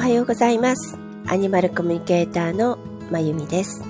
[0.00, 0.98] おはようございます。
[1.26, 2.78] アニマルコミュニケーターの
[3.10, 3.84] まゆみです。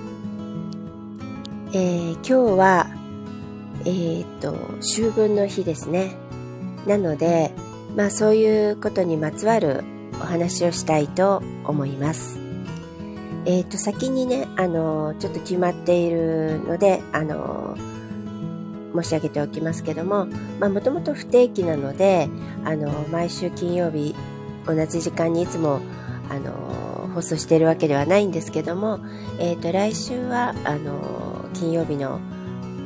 [1.71, 2.87] えー今日は、
[3.85, 6.17] えーっと、秋分の日ですね。
[6.85, 7.51] なので、
[7.95, 9.85] まあそういうことにまつわる
[10.15, 12.37] お話をしたいと思います。
[13.45, 17.77] えーっと、先にね、あの、ちょっと決まっているので、あの、
[19.01, 20.27] 申し上げておきますけども、
[20.59, 22.27] まあもともと不定期なので、
[22.65, 24.13] あの、毎週金曜日、
[24.67, 25.79] 同じ時間にいつも、
[26.31, 28.99] あの、放送しているわけではないんですけども、
[29.37, 32.21] えっ、と、来週は、あの、金曜日の、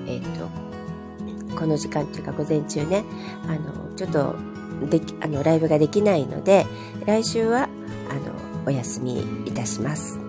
[0.08, 3.06] えっ、と、この時間というか午前中ね、
[3.48, 4.36] あの、ちょっと、
[4.90, 6.66] でき、あの、ライブができないので、
[7.06, 7.70] 来週は、
[8.10, 8.22] あの、
[8.66, 10.20] お休みいたします。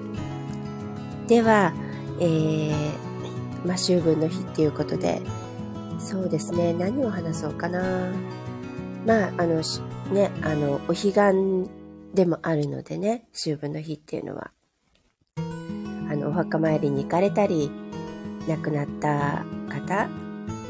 [1.26, 1.72] では、
[2.20, 5.22] えー、まあ、秋分の日っていうことで、
[5.98, 7.80] そうですね、何を話そうかな。
[9.06, 9.62] まあ、あの、
[10.12, 11.70] ね、あの、お彼岸
[12.14, 14.50] でもあるのでね、秋分の日っていうのは。
[16.08, 17.70] あの、お墓参りに行かれたり、
[18.48, 20.08] 亡くなった方、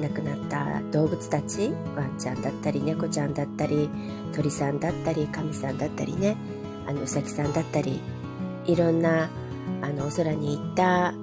[0.00, 3.88] 亡くなった動物たち、ワンちゃんだったり、猫ちゃんだったり、
[4.34, 6.36] 鳥さんだったり、神さんだったりね、
[6.86, 8.00] あの、うさぎさんだったり、
[8.64, 9.28] いろんな、
[9.82, 11.14] あの、お空に行った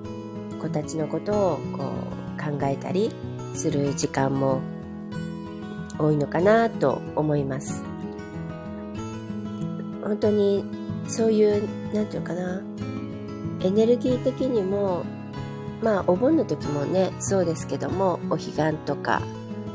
[0.61, 3.11] 子たちのことを、こう、考えたり
[3.53, 4.61] する時間も
[5.97, 7.92] 多いのかなと思います。
[10.03, 10.65] 本当に
[11.07, 12.61] そういうなんていうかな。
[13.61, 15.05] エネルギー的にも
[15.81, 19.21] まあお盆の時もねそうですけどもお彼岸とか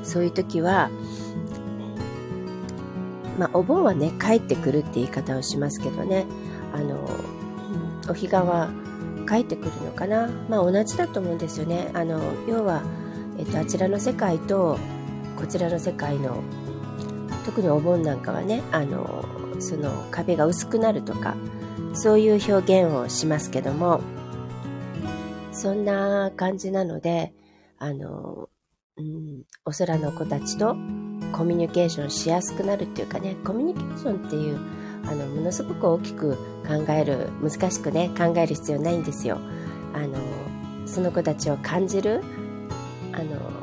[0.03, 0.91] そういう時は
[3.39, 6.27] まあお盆はね帰ってくるって言い方をしますけどね。
[6.75, 8.71] あのうんお彼岸は
[9.29, 10.29] 帰ってくるのかな。
[10.49, 11.91] まあ同じだと思うんですよね。
[11.95, 12.83] あの要は、
[13.39, 14.79] えっと、あちらの世界と
[15.37, 16.43] こちらの世界の
[17.45, 19.25] 特にお盆なんかはねあの
[19.59, 21.37] その壁が薄くなるとか
[21.95, 24.00] そういう表現をしますけども
[25.53, 27.33] そんな感じなので
[27.78, 28.49] あの、
[28.97, 30.77] うん、お空の子たちと
[31.33, 34.59] コミュニケーションしやすくなるっていうかねコミュニケーションっていう
[35.05, 39.38] あのものすごく大きく考える難しくね考える必要ないんですよ。
[39.94, 40.19] あの
[40.87, 42.22] その子たちを感じる
[43.12, 43.59] あの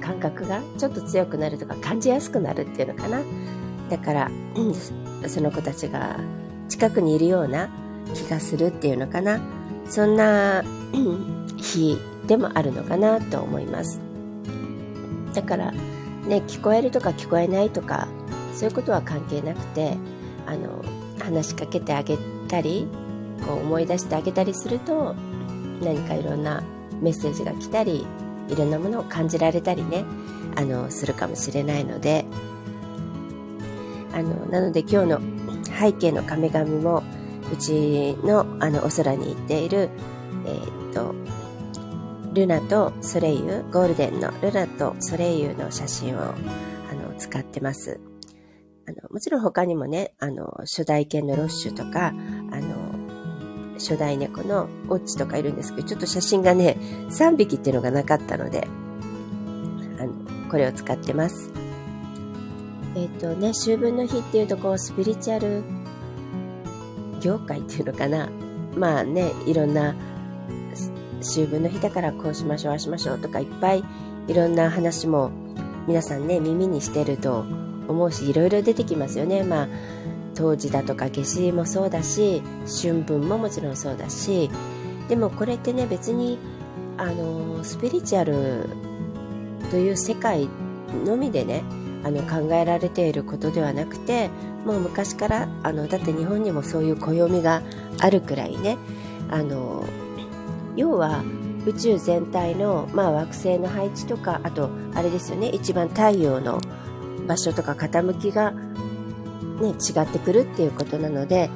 [0.00, 3.22] 感覚がちょっと強くなるとか感じやすくなるっていうのかな。
[3.90, 4.30] だから、
[5.28, 6.18] その子たちが
[6.68, 7.68] 近くにいるような
[8.14, 9.40] 気がするっていうのかな。
[9.88, 10.64] そんな
[11.56, 14.00] 日でもあるのかなと思います。
[15.36, 18.08] だからね聞こえるとか聞こえないとか
[18.54, 19.96] そういうことは関係なくて
[20.46, 20.82] あの
[21.22, 22.16] 話しかけてあげ
[22.48, 22.88] たり
[23.46, 25.14] こう思い出してあげたりすると
[25.82, 26.62] 何かいろんな
[27.00, 28.06] メッセージが来たり
[28.48, 30.04] いろんなものを感じられたりね
[30.56, 32.24] あのするかもしれないので
[34.16, 35.20] あのなので今日の
[35.78, 37.02] 背景の壁紙も
[37.52, 39.90] うちのあのお空に行っている、
[40.46, 41.14] えーっと
[42.32, 46.34] ルナとソレイユゴールデンのルナとソレイユの写真をあ
[46.94, 47.98] の使ってます。
[48.86, 56.76] あのもちろん他にもねあの初代犬のロッシュとかあの初代猫のオッチとかいるんですけどちょっと写真がね
[57.08, 58.68] 3匹っていうのがなかったので
[59.98, 61.65] あのこれを使ってます。
[62.96, 65.62] えっ、とね、秋分の日っていうとこうスピリチュアル
[67.20, 68.30] 業界っていうのかな。
[68.74, 69.94] まあね、いろんな
[71.20, 73.84] 秋分の日だからこうしましょう、ああしましょうとかいっぱい
[74.28, 75.30] いろんな話も
[75.86, 77.44] 皆さんね、耳にしてると
[77.86, 79.42] 思うし、いろいろ出てきますよね。
[79.42, 79.68] まあ、
[80.34, 82.42] 冬至だとか夏至もそうだし、
[82.82, 84.50] 春分ももちろんそうだし、
[85.08, 86.38] でもこれってね、別に、
[86.96, 88.68] あの、スピリチュアル
[89.70, 90.48] という世界
[91.04, 91.62] のみでね、
[92.06, 94.30] あの考えられていることではなくて
[94.64, 97.62] もう昔からあのだって日本にもそういう暦が
[97.98, 98.78] あるくらいね
[99.28, 99.84] あの
[100.76, 101.24] 要は
[101.66, 106.60] 宇宙全体の、まあ、惑星の配置とかあとあれですよね一番太陽の
[107.26, 111.50] 場所とか傾きが、ね、違ってくるっていうことなので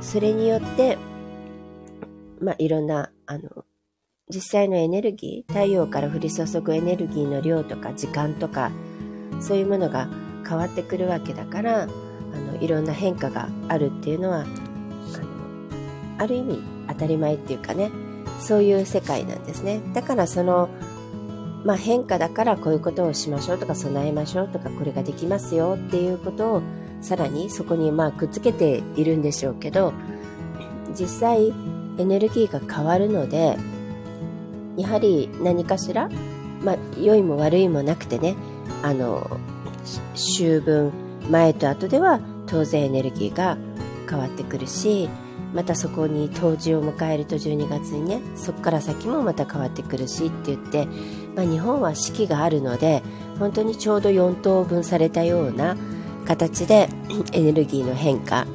[0.00, 0.96] それによって、
[2.40, 3.66] まあ、いろんなあの
[4.32, 8.70] 実際のエネルギー太陽から降り注ぐエネルギーの量とか時間とか
[9.40, 10.08] そういうものが
[10.46, 14.48] 変わってくるわけだからあのいろんな変化があるっていうのはあの
[16.18, 17.90] ある意味当たり前っていうかね
[18.38, 19.80] そういう世界なんですね。
[19.92, 20.70] だからその、
[21.64, 26.62] まあ、変化だからこういうことをしましょうとか備えましょうとかこれができますよっていうことを
[27.00, 29.92] さらにそこにまあくっつけているんでしょうけど
[30.98, 31.52] 実際
[31.98, 33.56] エネルギーが変わるので
[34.76, 36.08] やはり何かしら、
[36.62, 38.36] まあ、良いも悪いもなくてね
[38.82, 39.38] あの
[40.14, 40.92] 秋分
[41.28, 43.56] 前と後では当然エネルギーが
[44.08, 45.08] 変わってくるし
[45.54, 50.86] またそこに冬至を迎えると12月にねそこから先もまた変わってくるしって言って、
[51.34, 53.02] まあ、日本は四季があるので
[53.38, 55.76] 本当にちょうど4等分されたような
[56.26, 56.88] 形で
[57.32, 58.46] エネルギーの変化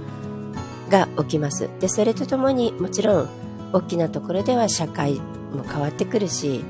[0.89, 1.69] が起きます。
[1.80, 3.30] でそれとともにもちろん
[3.74, 5.16] 大きなところでは社会
[5.51, 6.63] も変わってくるし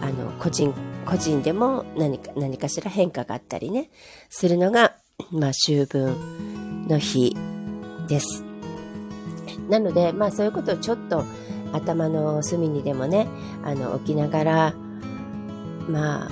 [0.00, 0.72] あの個人
[1.06, 3.90] 個人でも何か何かしら変化があったりね
[4.28, 4.96] するのが、
[5.30, 7.36] まあ、秋分の日
[8.08, 8.44] です。
[9.68, 11.24] なので、まあそういうことをちょっと
[11.72, 13.26] 頭の隅にでもね、
[13.64, 14.74] あの、置きながら、
[15.88, 16.28] まあ、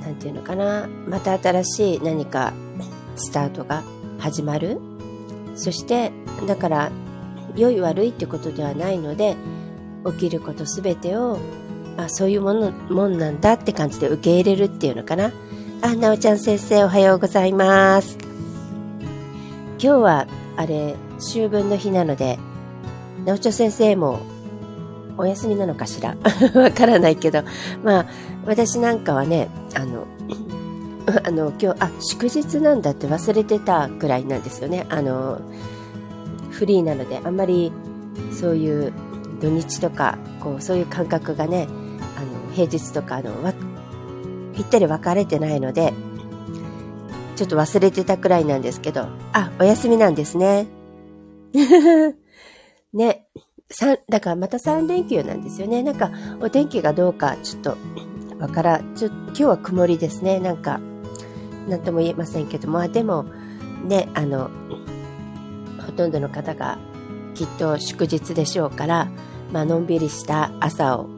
[0.00, 2.52] なんていうのかな、また新しい何か
[3.16, 3.82] スタートが
[4.18, 4.80] 始まる。
[5.56, 6.12] そして、
[6.46, 6.92] だから、
[7.56, 9.36] 良い悪いってことではないので、
[10.06, 11.38] 起きることすべてを、
[11.96, 15.32] あ、そういうもの、もんなんだって感じで受け入れるっていうのかな。
[15.82, 18.16] あ、なおちゃん先生おはようございます。
[19.78, 20.26] 今日は、
[20.56, 22.38] あれ、秋分の日なので、
[23.24, 24.20] なおちょ先生も
[25.16, 26.16] お休みなのかしら？
[26.60, 27.42] わからないけど、
[27.82, 28.06] まあ、
[28.46, 30.06] 私なんかはね、あの、
[31.24, 34.86] あの、今日、あ、祝日なんだって忘れてたくらいなんですよね。
[34.88, 35.38] あの、
[36.50, 37.72] フリーなので、あんまり
[38.32, 38.92] そういう
[39.40, 41.68] 土日とか、こう、そういう感覚がね、
[42.54, 43.32] 平日とか、あの、
[44.54, 45.92] ぴったり分かれてないので、
[47.36, 50.66] ちょっと忘れてたくらいなんですけど、あ、お休みなんですね。
[52.92, 53.26] ね。
[53.70, 55.82] 三、だからまた3連休なんですよね。
[55.82, 56.10] なんか、
[56.40, 57.76] お天気がどうか、ちょっと、
[58.38, 60.38] わから、ちょ、今日は曇りですね。
[60.38, 60.80] なんか、
[61.68, 63.24] なんとも言えませんけども、あ、でも、
[63.84, 64.50] ね、あの、
[65.84, 66.78] ほとんどの方が
[67.34, 69.08] きっと祝日でしょうから、
[69.52, 71.08] まあのんびりした朝を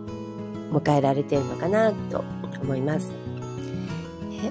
[0.73, 2.25] 迎えられてるのかなと
[2.63, 3.13] 思います。
[4.43, 4.51] え、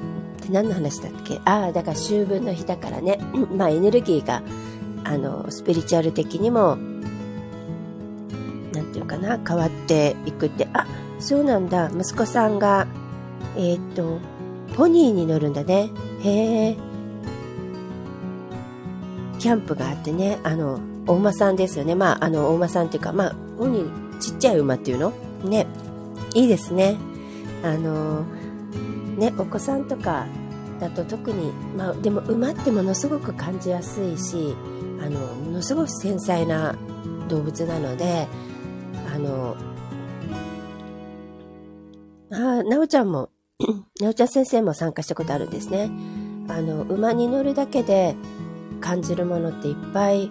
[0.52, 1.40] 何の話だっけ？
[1.46, 3.20] ああ、だから秋分の日だからね、
[3.56, 4.42] まあエネルギーが
[5.04, 6.78] あの、スピリチュアル的にも、
[8.74, 10.88] なんていうかな、変わっていくって、あ、
[11.20, 12.88] そうなんだ、息子さんが、
[13.56, 14.20] えっ、と、
[14.76, 15.92] ポニーに乗るんだね。
[16.24, 16.78] へえ。
[19.40, 21.94] キャンプがあってね、あの、お馬さんですよね。
[21.94, 25.14] まあ、あの、お馬さんっていうか、まあ、ポニー、ちっちゃい馬っていうの？
[25.44, 25.68] ね。
[26.36, 26.98] いいですね。
[27.64, 28.26] あの、
[29.18, 30.28] ね、お子さんとか
[30.80, 34.56] だと特に、まあ、でも馬ってものすごく感じやすいし、
[35.02, 36.76] あのものすごく繊細な
[37.28, 38.28] 動物なので
[39.14, 39.56] あの
[42.32, 43.30] あなおちゃんも
[44.02, 45.90] なおちゃん先生も参加したことあるんですね
[46.48, 48.16] あの馬に乗るだけで
[48.82, 50.30] 感じるものっていっぱい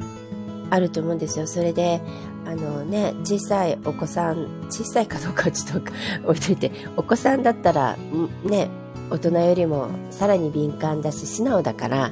[0.70, 2.00] あると思うんですよそれで
[2.46, 5.92] あのね小さいお子さん小さいかどうかちょっと
[6.28, 7.96] 置いといてお子さんだったら
[8.44, 8.68] ね
[9.10, 12.10] 大人よりもさらに敏感だし素直だから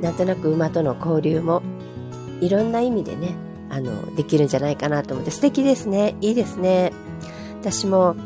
[0.00, 1.62] なんとなく馬との交流も
[2.40, 3.36] いろんな意味でね、
[3.70, 6.16] あの、できるんじゃないかなと思って、素敵ですね。
[6.20, 6.92] いいですね。
[7.60, 8.16] 私も、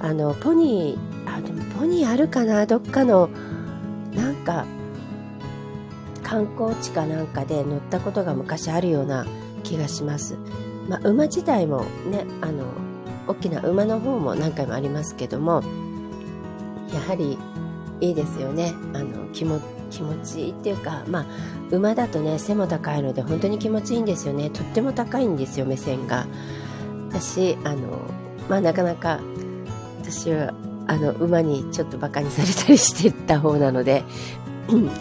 [0.00, 2.64] あの、ポニー、あ、でもポニーあるかな？
[2.64, 3.28] どっかの、
[4.14, 4.64] なんか、
[6.26, 9.24] 観光地かなんかで乗ったことが昔あるような
[9.62, 10.36] 気がします。
[10.88, 12.64] まあ、馬自体もね、あの、
[13.28, 15.62] 大きな馬の方も何回もありますけども、
[16.92, 17.38] やはり
[18.00, 18.74] いいですよね。
[18.92, 21.26] あの、気持気持ちいいっていうか、まあ、
[21.70, 24.50] 馬だとね、背も高いので本当に気持ちいいんですよね。
[24.50, 26.26] とっても高いんですよ、目線が。
[27.08, 28.00] 私、あの、
[28.48, 29.20] まあ、なかなか、
[30.02, 30.54] 私は、
[30.88, 34.02] あの、馬にちょっと馬鹿にされたりしてた方なので、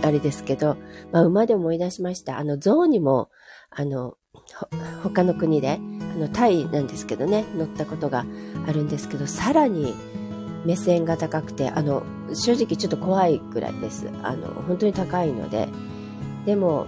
[0.03, 0.77] あれですけど、
[1.11, 2.37] まあ、馬で思い出しました。
[2.37, 3.29] あの、象にも、
[3.69, 4.17] あの、
[5.03, 5.79] 他の国で、
[6.15, 8.25] あの、タイなんですけどね、乗ったことが
[8.67, 9.95] あるんですけど、さらに、
[10.65, 12.03] 目線が高くて、あの、
[12.33, 14.09] 正直ちょっと怖いくらいです。
[14.23, 15.69] あの、本当に高いので。
[16.45, 16.87] でも、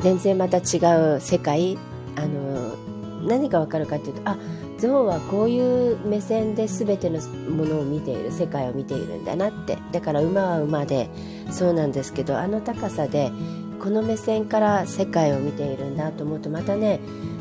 [0.00, 0.78] 全然また違
[1.16, 1.78] う世界、
[2.14, 2.74] あの、
[3.26, 4.36] 何がわかるかっていうと、あ、
[4.78, 9.78] 象はこういう目線で全てのものを見ている、世界を見ているんだなって。
[9.92, 11.10] だから馬は馬で、
[11.50, 13.30] そうなんですけど、あの高さで、
[13.80, 17.00] この目線から世界を見ているんだと思うと、またね、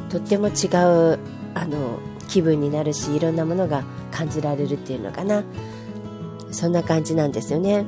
[0.10, 1.20] とっても違う、
[1.54, 5.44] あの、気分になるし、いろんなものが感じられるっていうのかな。
[6.51, 7.86] そんな感じなんですよね。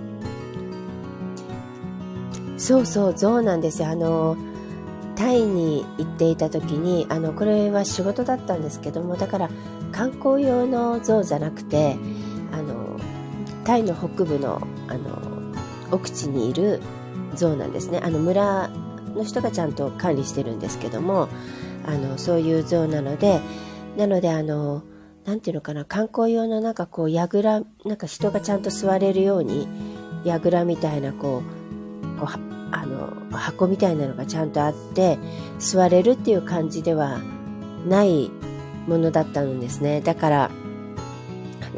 [2.57, 3.89] そうそう、象なんですよ。
[3.89, 4.35] あの、
[5.17, 9.49] タイに行っていた時に、あの、これは仕事だったんですけども、だから
[9.91, 11.97] 観光用の象じゃなくて、
[12.51, 12.99] あの、
[13.65, 15.55] タイの北部の、あの、
[15.91, 16.81] 奥地にいる
[17.33, 17.99] 象なんですね。
[18.03, 18.69] あの、村
[19.15, 21.29] の人がちゃんと管理してるんですけども、
[21.85, 23.41] あの、そういう象なので、
[23.97, 24.83] なので、あの、
[25.25, 29.67] なんていうのかな、観光用のなんかこう、櫓、なんか人がちゃんと座れるように、
[30.25, 31.41] 櫓みたいなこ
[32.15, 35.17] う、こうあの箱みたいなのがちゃんとあって
[35.59, 37.19] 座れるっていう感じでは
[37.87, 38.31] ない
[38.87, 40.01] ものだったんですね。
[40.01, 40.51] だから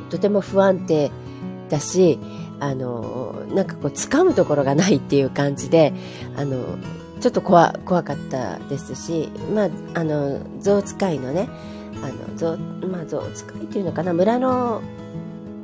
[0.09, 1.11] とても不安定
[1.69, 2.19] だし
[2.59, 5.93] あのなんかこう掴むところがないっていう感じで
[6.35, 6.77] あの
[7.21, 11.49] ちょっと怖怖かったですし、まあ、あの象使いのね
[12.01, 14.81] あの象,、まあ、象使いっていうのかな村の、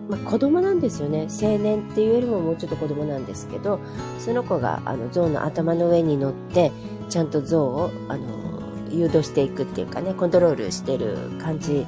[0.09, 1.27] まあ、子供なんですよね。
[1.41, 3.79] 青年っていうよりももうちょっと子供なんですけど
[4.19, 6.71] その子があの象の頭の上に乗って
[7.09, 8.45] ちゃんと象をあの
[8.91, 11.85] 誘導していくっていうかねコントロールしてる感じ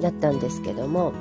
[0.00, 1.12] だったんですけども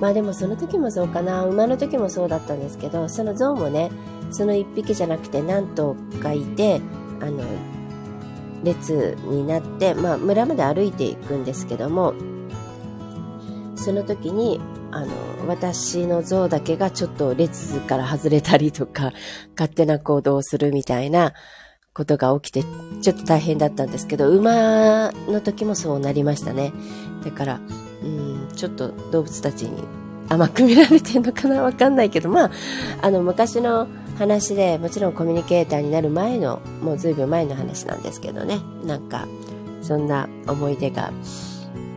[0.00, 1.44] まあでもその時もそうかな。
[1.44, 3.90] 馬の時もそうだったんですけどその象もね
[4.30, 6.80] その1匹じゃなくて何頭かいて
[7.20, 7.44] あの
[8.64, 12.14] 列になって、まあ、村まで歩いていくんですけども
[13.76, 14.60] その時に
[14.92, 19.12] あの私の像だけがちょっと列から外れたりとか
[19.58, 21.32] 勝手な行動をするみたいな
[21.94, 22.64] ことが起きて
[23.00, 26.72] ちょっと大変だったんですけど馬の時もそうなりましたね。
[27.24, 27.60] だから
[28.02, 29.82] うんちょっと動物たちに
[30.28, 32.50] 甘く見られてるのかなわかんないけどまあ
[33.00, 38.60] あの昔の話でもちろんコミュニケーターになる前のもうずいぶん前の話なんですけどね。
[38.84, 39.26] なんか
[39.80, 41.12] そんな思い出が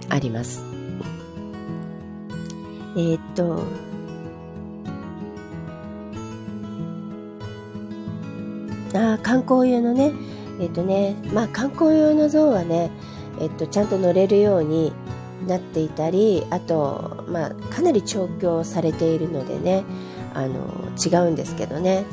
[0.10, 0.75] あります。
[2.96, 3.64] えー、っと
[8.94, 10.14] あ観光用のね
[10.60, 12.92] えっとねまあ観光用の像はね
[13.40, 14.94] えっとちゃんと乗れるように
[15.48, 19.84] なっていたりあとまあかなり調教されているのでね
[20.34, 22.06] あの違うんですけどね。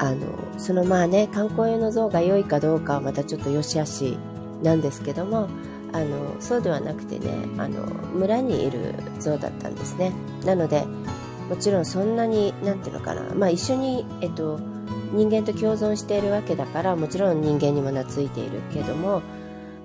[0.00, 0.26] あの
[0.58, 4.16] そのまあね観光用の像が良いかどうかはまたちょっと良し悪し
[4.62, 5.48] なんですけども
[5.92, 10.12] あのそうではなくてねあの村にいる像だったんですね
[10.44, 10.84] なので
[11.48, 14.58] もちろんそんなに何ていうのかな、まあ、一緒に、えっと、
[15.12, 19.22] 人間と共存しているわけだからもちろん人間にも懐いているけども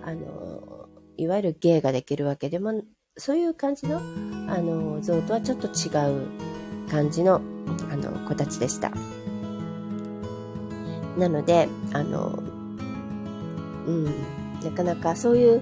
[0.03, 2.83] あのいわゆる芸ができるわけでも
[3.15, 4.01] そういう感じのあ
[4.57, 6.27] の像とはちょっと違う
[6.89, 7.41] 感じの
[7.91, 8.91] あの子たちでした。
[11.17, 12.41] なので、あの、
[13.86, 14.05] うん、
[14.63, 15.62] なかなかそういう、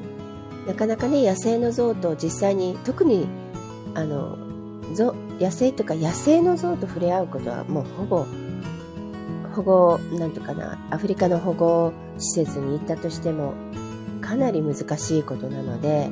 [0.67, 3.27] なかなかね、野生の象と実際に、特に、
[3.95, 4.37] あの、
[5.39, 8.25] 野生とか野生の象と触れ合うことはもうほぼ、
[9.55, 13.53] 保護、なんとかな、アフリカの保護施設に行ったとしても、
[14.21, 16.09] かなり難しいことなので、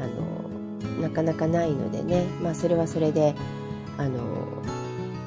[0.00, 3.34] あの、なかなかないのでね、まあそれはそれで、
[3.98, 4.18] あの、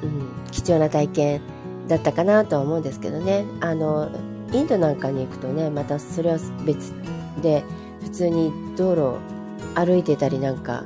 [0.02, 1.40] うん、貴重な体験
[1.88, 3.44] だったかなとは思うんですけどね。
[3.60, 4.10] あの
[4.52, 6.92] インドなんかに行くとねまたそれは別
[7.42, 7.64] で
[8.10, 9.18] 普通に道路
[9.74, 10.84] 歩いてたりなんか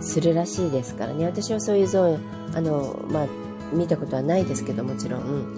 [0.00, 1.24] するらしいですからね。
[1.26, 3.26] 私はそういうゾーンあの、まあ、
[3.72, 5.54] 見たことはないですけどもちろん、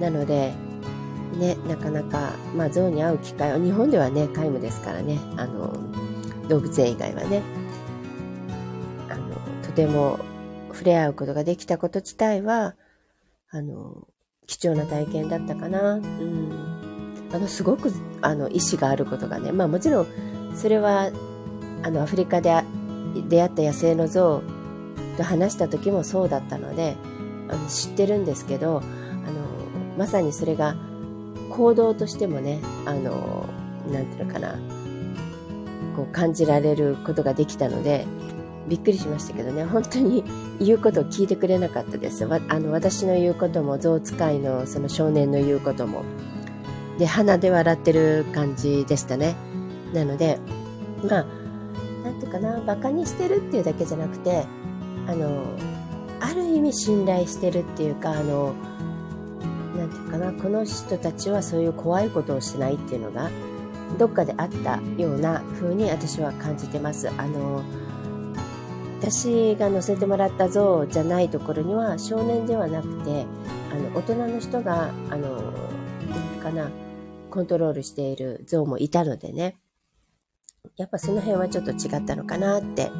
[0.00, 0.54] なので
[1.36, 5.18] ねなかなか、まあ、ゾウに会う機会は日本ではね皆無ですからね。
[5.36, 5.72] あの
[6.48, 7.42] 動物園以外はね。
[9.08, 10.18] あのとても
[10.72, 12.74] 触れ合うことができたこと自体は
[13.50, 14.06] あの
[14.46, 15.94] 貴重な体験だったかな。
[15.94, 16.52] うん、
[17.32, 17.92] あのすごく
[18.22, 20.06] あの意志があることがね、まあ、もちろん
[20.54, 21.10] それは
[21.82, 22.52] あのアフリカで
[23.28, 24.42] 出会った野生の象
[25.16, 26.96] と話した時もそうだったので
[27.48, 28.86] あの知ってるんですけどあの
[29.98, 30.76] まさにそれが
[31.50, 33.46] 行動としてもねあの
[33.90, 34.54] なんていうのかな
[35.96, 38.06] こう感じられることができたので
[38.70, 40.24] びっくりしましたけどね、本当に
[40.60, 42.24] 言うことを聞いてくれなかったです。
[42.24, 46.04] あの私の言うことも、象使いのその少年の言うことも。
[46.96, 49.34] で、鼻で笑ってる感じでしたね。
[49.92, 50.38] なので、
[51.02, 51.26] まあ、
[52.04, 54.44] なんていうかな、馬鹿にしてるっていうだけじゃなくて、
[55.06, 55.44] あの、
[56.20, 58.54] ある意味信頼してるっていうか、あの、
[59.76, 63.30] なんていうかな、この人たちはそういう怖いことをしないっていうのが、
[63.98, 67.08] どっかであったような風に私は感じてます。
[67.08, 67.62] あの、
[69.00, 73.24] 私が乗せてもらった像じゃないところには少年ではなくて
[73.72, 75.54] あの大人の人があの
[76.42, 76.70] かな
[77.30, 79.56] コントロールしている像もいたのでね
[80.76, 82.90] やっぱその辺はちょっと違ったのかなって。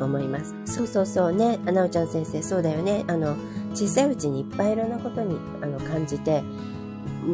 [0.00, 0.54] 思います。
[0.66, 1.58] そうそうそうね。
[1.66, 3.04] あなおちゃん先生そうだよね。
[3.06, 3.36] あの
[3.72, 6.42] 小さいうちにいっぱいいろんなことにあの感じて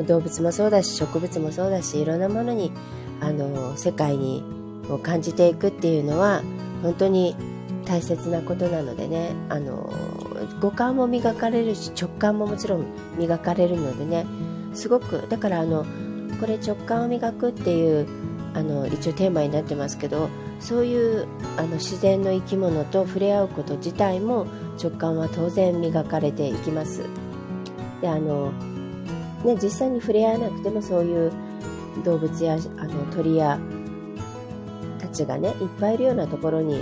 [0.06, 2.72] 動物もそうだし植物もそうだしいろんなものに
[3.20, 4.42] あの世界に
[4.88, 6.42] を感じていくっていうのは
[6.82, 7.36] 本当に
[7.84, 9.34] 大切なことなのでね。
[9.48, 9.92] あの
[10.60, 12.84] 五感も磨かれるし直感ももちろん
[13.18, 14.26] 磨かれるのでね。
[14.72, 15.84] すごくだからあの
[16.40, 18.08] これ直感を磨くっていう
[18.54, 24.46] あの一応テーマになってますけどそういうあの自然の生き物と触れ合うこと自体も
[24.82, 27.04] 直感は当然磨かれていきます。
[28.00, 28.52] であの
[29.44, 31.32] ね実際に触れ合わなくてもそういう
[32.04, 33.58] 動物やあの鳥や
[34.98, 36.80] たちがねいっぱいいるようなところに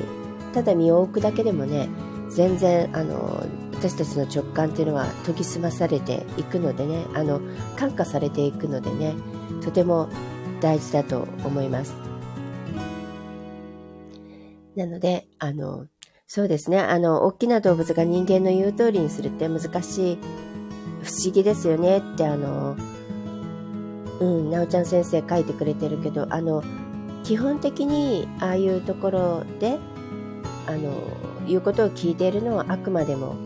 [0.52, 1.88] ただ身を置くだけでもね
[2.30, 3.44] 全然あの
[3.78, 7.40] 私たちの直感っていうのは研ぎ澄まされていくのでねあの
[7.76, 9.14] 感化されていくのでね
[9.62, 10.08] とても
[10.60, 11.94] 大事だと思います。
[14.76, 15.86] なのであの
[16.26, 20.18] そうですねあの大きな動物が人間の言う通りにするって難しい
[21.02, 22.76] 不思議ですよねってあの
[24.20, 26.62] うん、なおちゃん先生書いてくれてるけど、あの、
[27.24, 29.78] 基本的にああいうところで、
[30.66, 30.92] あの、
[31.46, 33.36] 言うことを聞いているのはあくまでも、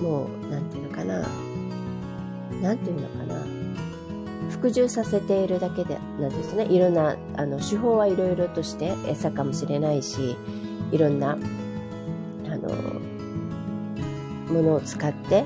[0.00, 1.26] もう、なんていうのかな、
[2.62, 3.42] なんていうのかな、
[4.50, 6.66] 服従させているだけでなんですね。
[6.66, 10.36] いろんな、あの、手法はいろいろとして餌かもしれないし、
[10.92, 11.36] いろんな、あ
[12.56, 12.68] の、
[14.52, 15.44] ものを使ってっ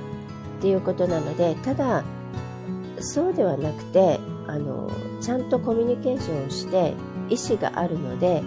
[0.60, 2.04] ていうことなので、ただ、
[3.00, 4.90] そうではなくてあの
[5.20, 6.94] ちゃんとコミュニケーションをして
[7.28, 8.42] 意思があるので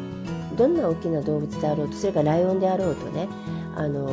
[0.55, 3.27] どんな大きな動物であろうとそれがライオンであろうとね
[3.75, 4.09] あの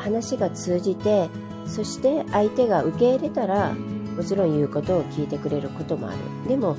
[0.00, 1.28] 話が通じて
[1.66, 6.76] そして相手が受け入れたらもちろん言うことを聞いてくれることもあるでも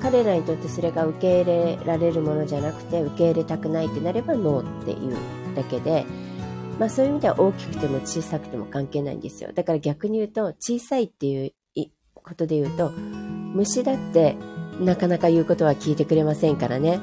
[0.00, 5.16] 彼らにとってそれが受け入れられるものじゃなくて受け入れたくないってなればノーっていう
[5.54, 6.04] だけで
[6.78, 9.52] まあそういう意味では大きくても小さくても関係ないんですよ。
[9.52, 11.52] だから逆に言うと、小さいっていう
[12.14, 14.36] ことで言うと、虫だって
[14.80, 16.98] なかなか言うことは聞いてくれませんからね。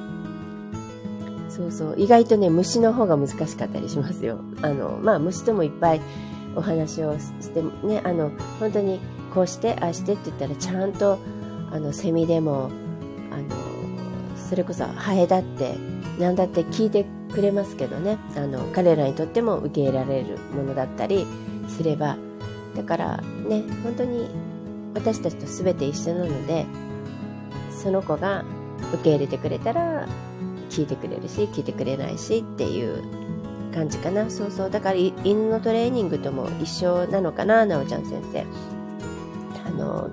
[1.59, 1.95] そうそう。
[1.97, 4.39] 意外とね、虫の方が難しかったりしますよ。
[4.61, 6.01] あの、まあ虫ともいっぱい
[6.55, 9.01] お話をしてね、あの、本当に
[9.33, 11.19] こうして、ああしてって言ったらちゃんと、
[11.71, 12.71] あの、セミでも、
[13.31, 13.49] あの、
[14.37, 15.75] それこそハエだって、
[16.17, 21.25] 何だって聞いてくれますけどねあの彼らにとっても受け入れられるものだったり
[21.67, 22.17] すれば
[22.75, 24.29] だからね本当に
[24.93, 26.65] 私たちと全て一緒なので
[27.71, 28.43] その子が
[28.93, 30.07] 受け入れてくれたら
[30.69, 33.03] 聞いてくれるし聞いてくれないしっていう
[33.73, 34.29] 感じかな。
[34.29, 34.69] そうそう。
[34.69, 38.45] だから犬のトレーニングとも一緒なのかななおちゃん先生。
[39.67, 40.09] あの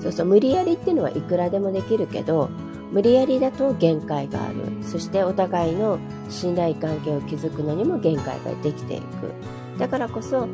[0.00, 0.26] そうそう。
[0.26, 2.50] 無理やりっていうのはいくらでもできるけど
[2.92, 4.54] 無理やりだと限界がある。
[4.82, 5.98] そしてお互いの
[6.28, 9.32] 信頼関係を築くのにも限界ができていく。
[9.78, 10.46] だからこそ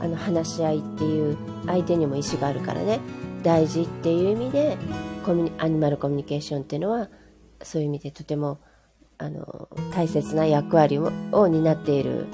[0.00, 3.00] あの話し合いっていう相手にも意思があるからね。
[3.42, 4.76] 大事っていう意味で
[5.24, 7.08] コミアニマルコミュニケーションっていうのは
[7.62, 8.58] そういう意味でとても
[9.18, 11.10] あの大切な役割を
[11.46, 12.26] 担っている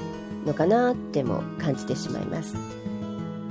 [0.47, 2.55] のかなっても感じてしまいます。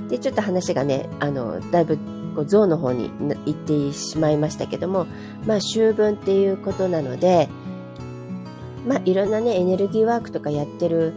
[0.08, 1.98] でちょっと話がねあのだいぶ
[2.34, 3.10] こう象の方に
[3.46, 5.06] 行ってしまいましたけども、
[5.44, 7.48] まあ、秋分っていうことなので、
[8.86, 11.14] まあ、いろんなねエネルギーワークとかやってる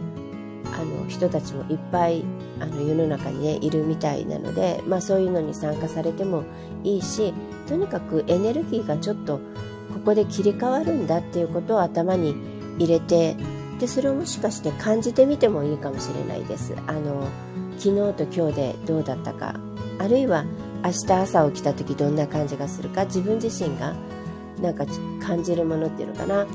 [0.74, 2.24] あの人たちもいっぱい
[2.60, 6.44] あの世の中にねいるみたいなので、まあ、そういうのに参加されても
[6.84, 7.32] いいし
[7.68, 9.40] とにかくエネルギーがちょっと
[9.92, 12.34] ここで切り替わるんだっていうことを頭に
[12.78, 13.36] 入れて
[13.78, 16.74] でそれをもしかして感じてみてもいいかもしれないです。
[16.86, 17.28] あの
[17.78, 19.56] 昨日と今日でどうだったか。
[19.98, 20.44] あるいは
[20.84, 23.04] 明日朝起きた時どんな感じがするか。
[23.04, 23.94] 自分自身が
[24.60, 24.84] なんか
[25.20, 26.46] 感じるものっていうのかな。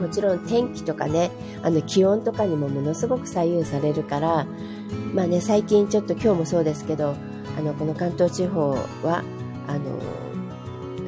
[0.00, 1.30] もちろん天気とかね
[1.62, 4.46] あの気温とかにもものすごく左右されるから
[5.12, 7.14] まあね最近ちょっと今日もそうですけど
[7.56, 8.70] あのこの関東地方
[9.02, 9.24] は
[9.66, 9.98] あの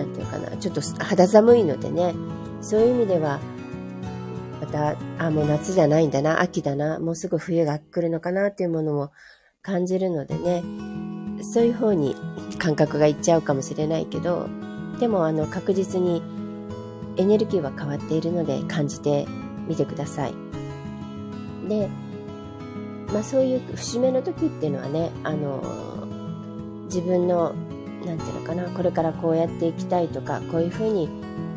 [0.01, 2.15] なんていうかなちょっと肌寒いのでね
[2.63, 3.39] そういう意味では
[4.61, 9.13] またあもう夏じゃないんだな秋だなもうすぐ冬が来るのかなっていうものも
[9.63, 10.63] 感じるのでね
[11.43, 12.17] そういう方に
[12.59, 14.49] 感覚がいっちゃうかもしれないけど
[14.99, 16.23] でもあの確実に
[17.17, 19.27] エネルギーは変わっているので感じて
[19.67, 20.35] みてください。
[21.69, 21.89] で、
[23.13, 25.63] まあ、そういう節目の時っていうのはねあの
[26.87, 27.55] 自分の
[28.05, 31.09] 何て言うのかなこれからこうやっていきたいとかこういうふうに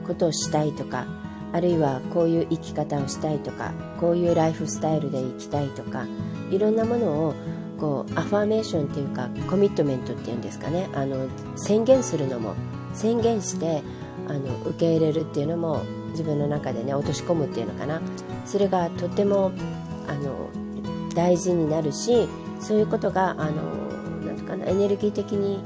[0.06, 1.06] ことをしたいとか
[1.53, 6.06] あるいはこういう生き方をしたいとかこういうライフスタイルで生きたいとか
[6.49, 7.34] いろんなものを
[7.79, 12.56] こうアファーメーションっていうかコミットメントっていうんですかねあの宣言するのも
[12.93, 13.84] 宣言して
[14.27, 18.01] あの受け入れるっていうのも自分の中でね落とし込むっていうのかな。
[18.45, 19.51] それがとても
[20.08, 20.49] あの
[21.15, 22.27] 大事になるし
[22.60, 23.51] そういうことがあの
[24.25, 25.60] なんとかなエネルギー的に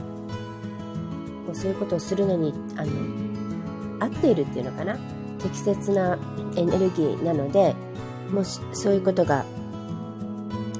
[1.47, 4.97] こうそういうことをするのにあの合っているっていうのかな？
[5.39, 6.19] 適切な
[6.55, 7.73] エネルギーなので
[8.31, 9.45] もしそういうことが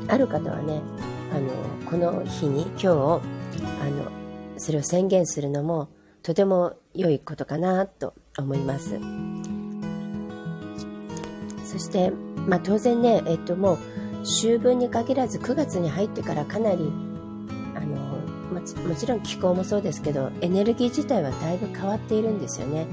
[0.08, 0.82] ある方はね
[1.32, 1.52] あの
[1.90, 3.22] この日に今日あの
[4.58, 5.90] それを宣言するのも
[6.24, 9.00] とても良いことかなと思います。
[11.64, 12.12] そして、
[12.48, 13.78] まあ、当然ね、えっと、もう
[14.24, 16.92] 秋分に限らず9月に入ってからかなり
[18.52, 22.88] ももちろん気候もそうですけどエネルギー自体はだいぶ変わっているんですよね。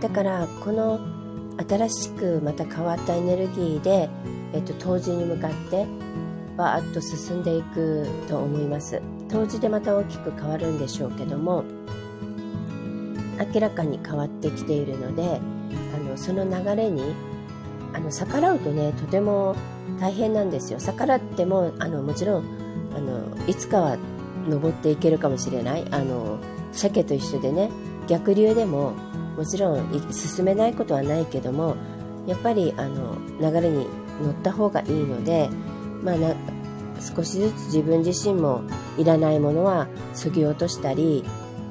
[0.00, 1.00] だからこの
[1.68, 4.08] 新しくまた変わったエネルギーで、
[4.52, 5.86] えっと、冬至に向かって
[6.56, 9.00] バーッと進んでいくと思います。
[9.28, 11.64] 冬至でまた大きく変わるんでしょうけども
[13.54, 15.40] 明らかに変わってきているので
[15.94, 17.14] あのその流れに
[17.94, 19.56] あの逆らうとねとても
[20.00, 20.80] 大変なんですよ。
[20.80, 22.44] 逆らってもあのもちろん
[22.94, 23.96] あのいつかは
[24.48, 25.86] 登っていけるかもしれない。
[25.90, 26.38] あの
[26.72, 27.70] 鮭と一緒でね
[28.08, 28.92] 逆流でも
[29.36, 31.76] もちろん進めないことはないけども
[32.26, 33.86] やっぱりあの流れに
[34.22, 35.48] 乗った方がいいので、
[36.02, 36.34] まあ、な
[37.00, 38.62] 少しずつ自分自身も
[38.96, 41.24] いらないものはそぎ落としたり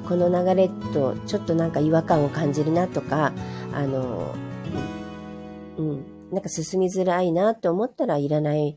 [0.06, 3.32] この流れとちょっとなんか違和感を感じるなとか
[3.72, 4.34] あの、
[5.78, 8.76] うん、なんか進みづらいなと思ったらいらない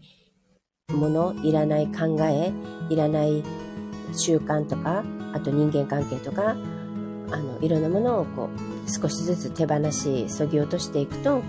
[0.90, 2.54] もの、いらない考え、
[2.90, 3.44] いらない
[4.18, 6.56] 習慣とか、あと人間関係とか、
[7.32, 11.42] あの、いろんなものをこう、少しずつ手放し、そぎ落としていくと、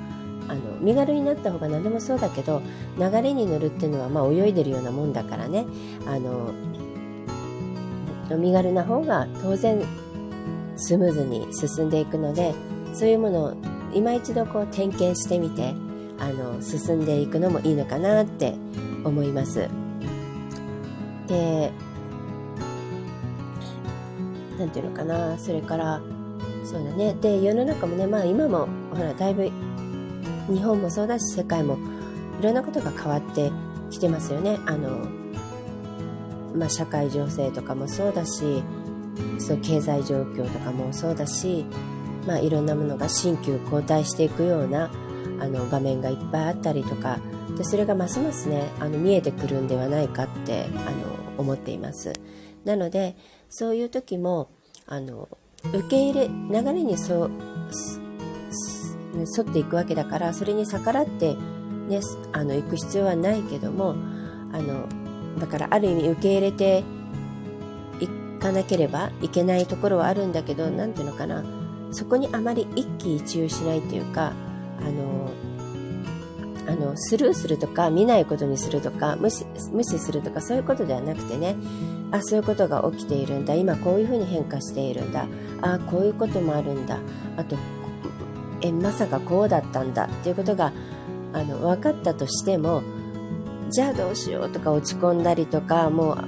[0.48, 2.62] あの、身軽になった方が何でもそうだけど、
[2.98, 5.66] 流れに乗るっていうのは、まあ、泳いでるようなもんだからね、
[6.06, 6.52] あの、
[8.36, 9.80] 身軽な方が当然
[10.76, 12.54] スムーズに進んでいくので、
[12.92, 13.54] そういうものを
[13.92, 15.74] 今一度こう点検してみて、
[16.18, 18.54] あの、進んでいくのもいいのかなって
[19.04, 19.68] 思います。
[21.28, 21.72] で、
[24.58, 26.00] なんていうのかな、それから、
[26.64, 27.14] そうだね。
[27.20, 29.50] で、世の中もね、まあ今も、ほら、だいぶ、
[30.48, 31.78] 日本もそうだし、世界も、
[32.40, 33.50] いろんなことが変わって
[33.90, 34.58] きてますよね。
[34.66, 35.06] あの、
[36.54, 38.62] まあ社会情勢とかもそうだし、
[39.38, 41.64] そう経済状況とかもそうだし、
[42.26, 44.90] まあいろんなものが新旧交代していくような
[45.40, 47.18] あの場面がいっぱいあったりとか
[47.56, 51.06] でそれがますますねあの見えてくるんではないかってあの
[51.38, 52.12] 思っています
[52.64, 53.16] なので
[53.48, 54.50] そういう時も
[54.86, 55.28] あの
[55.72, 57.24] 受け入れ流れに沿
[59.42, 61.34] っていくわけだからそれに逆らって、
[61.88, 62.00] ね、
[62.32, 63.96] あの行く必要はないけども
[64.52, 64.86] あの
[65.38, 66.84] だからある意味受け入れて
[68.00, 71.44] いかなければいけないところはあるんだけど何ていうのかな。
[71.92, 74.32] そこにあまり一喜一憂しないっていうか
[74.80, 75.15] あの
[76.68, 81.56] あのスルーするとか見ないことにするとか無視無視するとかそういうことではなくてね
[82.10, 83.54] あそういうことが起きているんだ。
[83.54, 85.26] 今こういうふうに変化しているんだ。
[85.62, 86.98] あこういうこともあるんだ。
[87.36, 87.56] あと
[88.60, 90.04] えまさかこうだったんだ。
[90.04, 90.72] っていうことが
[91.32, 92.82] あの分かったとしても
[93.70, 96.18] じゃあどうしようとか落ち込んだりとかもう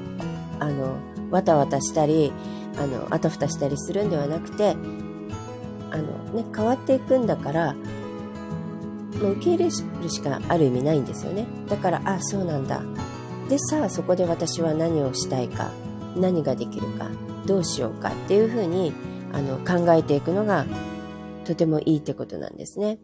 [0.60, 0.98] あの
[1.30, 2.32] わたわたしたり
[2.76, 4.76] あのあたふたしたりするんではなくて
[5.90, 6.02] あの、
[6.34, 7.74] ね、変わっていくんだから
[9.20, 9.70] もう受け入れる
[10.08, 11.46] しかある意味ないんですよね。
[11.68, 12.82] だから、ああ、そうなんだ。
[13.48, 15.70] で、さあそこで私は何をしたいか、
[16.16, 17.08] 何ができるか、
[17.46, 18.92] どうしようかっていうふうに
[19.32, 20.66] あの考えていくのが
[21.44, 22.98] とてもいいってことなんですね。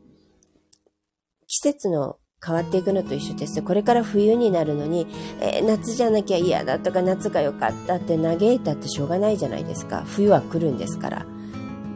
[1.46, 3.62] 季節の変わっていくのと一緒です。
[3.62, 5.06] これから冬になるのに、
[5.40, 10.02] えー、夏じゃなきゃ嫌だとか夏が良かったって嘆いたってしょうがないじゃないですか。
[10.06, 11.26] 冬は来るんですから。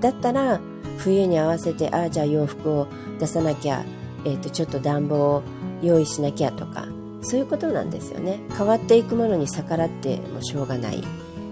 [0.01, 0.61] だったら、
[0.97, 3.85] 冬に合わせて、ああ、じゃあ洋服を出さなきゃ
[4.25, 5.43] えーと、ちょっと暖房を
[5.83, 6.87] 用意しなきゃとか
[7.23, 11.03] そういうことなんですよね変わっていくものに逆らってもしょうがない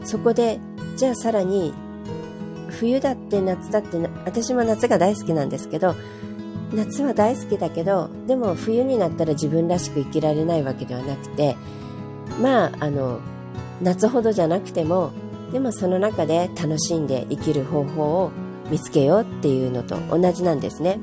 [0.04, 0.60] そこで
[0.96, 1.74] じゃあさらに
[2.70, 5.94] 冬だって夏だって私も夏が大好きなんですけど
[6.72, 11.56] 夏は大好きだけどでも冬になったら自分らしく生きられないわけではなくて
[12.40, 13.20] まああの
[13.80, 15.12] 夏ほどじゃなくても
[15.52, 18.32] でもその中で楽しんで生きる方法を
[18.70, 20.98] 見つけようっていうのと同じなんですね。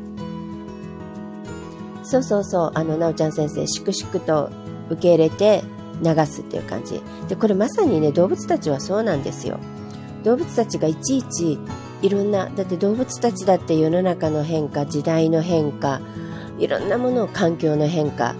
[2.03, 4.49] そうそうそう、あの、なおちゃん先生、粛々と
[4.89, 5.63] 受け入れて
[6.03, 7.01] 流すっていう感じ。
[7.27, 9.59] で、これまさにね、動物たちはそうなんですよ。
[10.23, 11.59] 動物たちがいちいち
[12.01, 16.01] いろんな、だって動物たちだって世の中の変化、時代の変化、
[16.59, 18.35] いろんなものを環境の変化、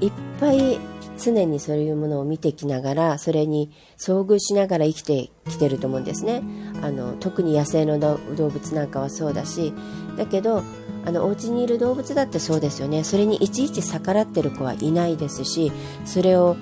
[0.00, 0.78] いっぱい
[1.18, 6.42] 常にそういうものを見てきながら、それに遭遇しながら生きてきてると思うんですね。
[6.80, 9.72] あの、特に野生の動物なんかはそうだし、
[10.16, 10.62] だけど、
[11.08, 13.02] あのお家にいる動物だってそうですよね。
[13.02, 15.72] それにいちいち逆らってる子はいないですし
[16.04, 16.54] それを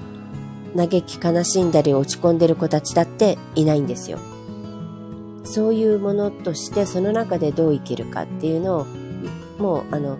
[0.76, 4.20] 嘆き悲しんだり落ち込んでる子たちだっていないんですよ。
[5.42, 8.86] そういうものとしてその中でどう生きるかっていうのを
[9.58, 10.16] もうあの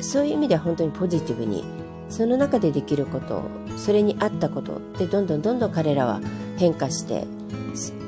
[0.00, 1.64] そういう意味では本当にポジティブに
[2.08, 3.42] その中でできること
[3.76, 6.20] それに合ったことでどんどんどんどん彼らは
[6.56, 7.28] 変化して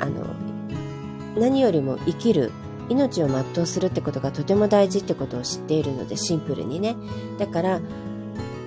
[0.00, 0.26] あの
[1.38, 2.50] 何よりも生きる
[2.90, 6.96] 命を全うするってことがとても大事ってことを知っているのでシンプルにね。
[7.38, 7.80] だから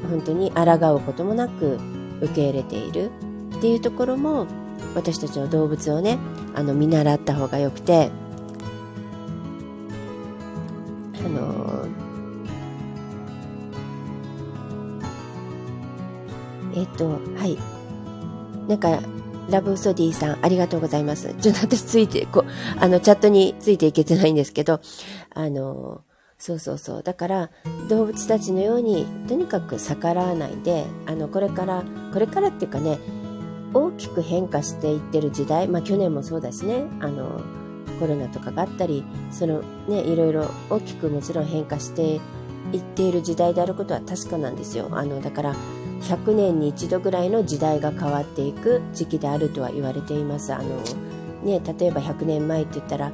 [0.09, 1.77] 本当に抗うこともなく
[2.21, 3.11] 受け入れている。
[3.57, 4.47] っていうところも
[4.95, 6.17] 私たちの動物をね
[6.55, 8.09] あの見習った方がよくて
[11.23, 11.85] あの
[16.75, 17.57] えっ、とはい。
[18.67, 18.99] なんか
[19.49, 21.33] ラブソディさん、ありがとうございます。
[21.35, 24.79] ちょっと私ついて、こう、あの、チャットについていけてないんですけど、
[25.33, 26.01] あの、
[26.37, 27.03] そうそうそう。
[27.03, 27.49] だから、
[27.89, 32.99] 動物たちのように、とにかく逆らわないで、あの、これから、これからっていうかね、
[33.73, 37.41] 大きく変化していってる時代、まあ去年もそうだしね、あの、
[37.99, 42.19] コロナとかがあったり、そのね、いろいろ大きくもちろん変化して
[42.71, 44.89] いっている時代であることは確かなんですよ。
[44.91, 45.55] あの、だから、
[46.03, 50.53] 100年に一度ぐらいの時代が変わっていく時期であるとは言われています。
[50.53, 50.81] あの
[51.43, 53.11] ね、例えば100年前って言ったら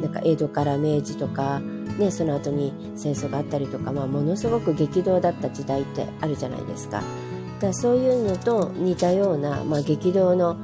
[0.00, 1.60] なんか江戸から明治とか、
[1.98, 7.02] ね、その後に戦争があったりとか、まあ、ものすごく激動だった時代ってあるじゃないですか。
[7.60, 10.56] だそういうのと似たような、まあ、激動の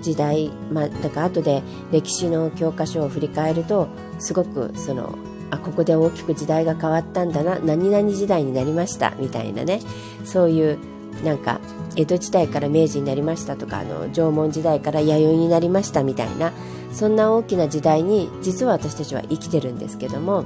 [0.00, 1.62] 時代、まあ、だから後で
[1.92, 3.88] 歴史の教科書を振り返ると
[4.18, 5.16] すごくその
[5.50, 9.80] あここで大きく時代が変わったんだな何々時代になりましたみたいなね
[10.24, 10.78] そういう
[11.24, 11.60] なんか
[11.96, 16.52] 江戸時代から明治になりましたとかあの縄文時代から弥生になりましたみたいな
[16.92, 20.44] そんな大きな時代に実は私たちは生きてるんですけども。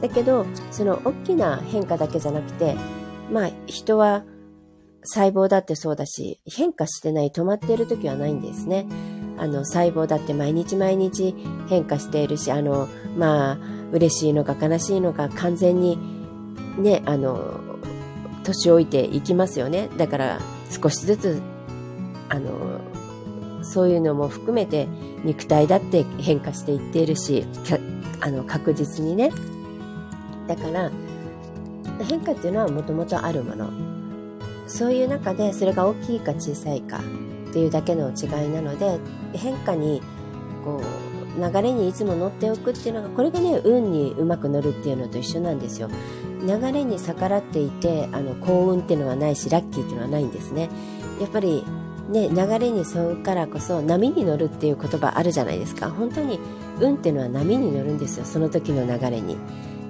[0.00, 2.76] だけどその大きな変化だけじゃなくて
[3.32, 4.24] まあ人は
[5.02, 8.86] 細胞だってそうだし変化してない止まっている時はないんですね。
[9.38, 11.34] あの細胞だって毎日毎日
[11.68, 13.58] 変化しているしあのまあ
[13.92, 15.96] 嬉しいのか悲しいのか完全に
[16.78, 17.67] ねあの
[18.48, 19.88] 年老いていきますよね。
[19.96, 21.42] だから少しずつ、
[22.28, 22.50] あの、
[23.62, 24.88] そういうのも含めて
[25.24, 27.44] 肉体だって変化していっているし、
[28.20, 29.30] あの、確実にね。
[30.46, 30.90] だから、
[32.08, 33.70] 変化っていうのはもともとあるもの。
[34.66, 38.98] そういう中でそれが大きいか小さいかっていうだけの違いなので、
[39.32, 40.02] 変化に
[40.64, 45.88] こう流れにいつも乗っておくっていうのがこれがね運にうまく乗るっていうのと一緒なんですよ。
[46.40, 50.68] 流れに逆らっていてあの幸運っていうのはないしラッキーっていうのはないんですね。
[51.20, 51.64] やっぱり
[52.10, 55.90] ね流れに沿うからこそ波に乗るっていう言葉あるじゃないですか。
[55.90, 56.38] 本当に
[56.80, 58.24] 運っていうのは波に乗るんですよ。
[58.24, 59.36] その時の流れに。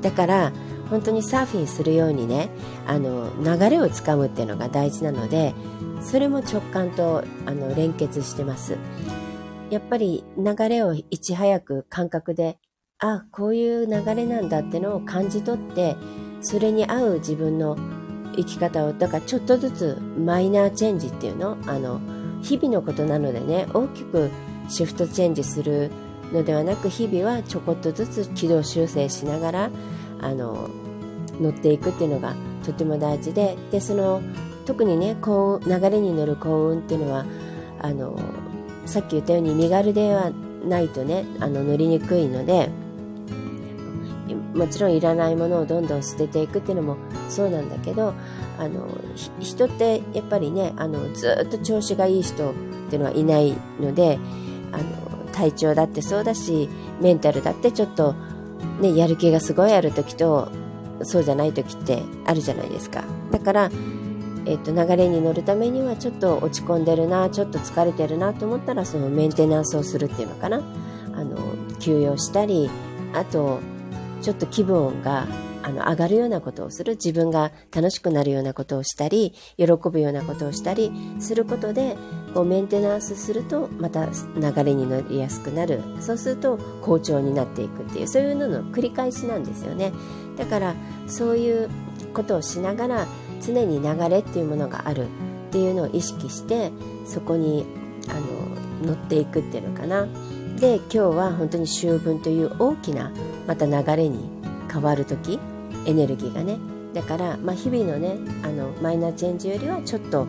[0.00, 0.52] だから
[0.90, 2.50] 本当にサーフィンするようにね
[2.86, 5.54] あの流れをつかむっていうのが大事なので
[6.00, 8.76] それも直感とあの連結してます。
[9.70, 12.58] やっぱり流れをいち早く感覚で
[12.98, 15.96] あこういう流れなんだってのを感じ取って
[16.40, 17.76] それに合う自分の
[18.36, 22.00] 生き方をだからちょっとずつマイナーチェンジっていうのあの
[22.42, 24.30] 日々のことなのでね大きく
[24.68, 25.90] シフトチェンジする
[26.32, 29.70] のではなく日々はちょこっとずつ軌道修正しながら
[30.20, 30.68] あの
[31.40, 34.22] 乗っていくっていうのがとても大事ででその
[34.66, 37.24] 特にねこう流れに乗る幸運っていうのは
[37.80, 38.18] あの
[38.88, 40.30] さっき言ったように身軽では
[40.66, 42.70] ないとねあの乗りにくいので
[44.54, 46.96] もちろんいらないものをどんどん捨てていくっていうのも
[47.28, 48.14] そうなんだけど
[48.58, 48.88] あの
[49.38, 52.54] 人ってやっぱりねあのずっと調子がいい人っ
[52.90, 54.18] ていうのはいないので
[54.72, 56.68] あの体調だってそうだし
[57.00, 58.14] メンタルだってちょっと、
[58.80, 60.50] ね、やる気がすごいある時と
[61.02, 63.04] そうじゃない時ってあるじゃないですか。
[63.30, 63.70] だから、
[64.48, 70.62] えっと、流れに乗るためにはちょっと落ち込んでるなちょっと疲れてるなと思ったらそのメンテナンスをするっていうのかな。
[71.14, 71.36] あの
[71.80, 72.70] 休養したり
[73.12, 73.60] あと
[74.22, 75.26] ちょっと気分が
[75.62, 76.94] あの上がるようなことをする。
[76.94, 81.96] 自分が楽しくなるようなことをしたり喜ぶようなことをしたりすることで
[82.32, 85.82] こうメンテナンスするとまた流れに乗りやすくなる。
[86.00, 89.92] そうすると好調になっていくっていうそういうのの繰り返しなんですよね。
[90.38, 90.74] だから
[91.06, 91.68] そういう
[92.14, 93.06] ことをしながら
[93.40, 95.08] 常に流れっていうものがあるっ
[95.50, 96.70] ていうのを意識して
[97.06, 97.66] そこに
[98.08, 98.14] あ
[98.84, 100.06] の乗っていくっていうのかな。
[100.60, 103.12] で今日は本当に秋分という大きな
[103.46, 104.28] また流れに
[104.70, 105.38] 変わる時
[105.86, 106.58] エネルギーがね。
[106.94, 110.26] だから、まあ、日々のねあのマイナーチェンジよりはちょっと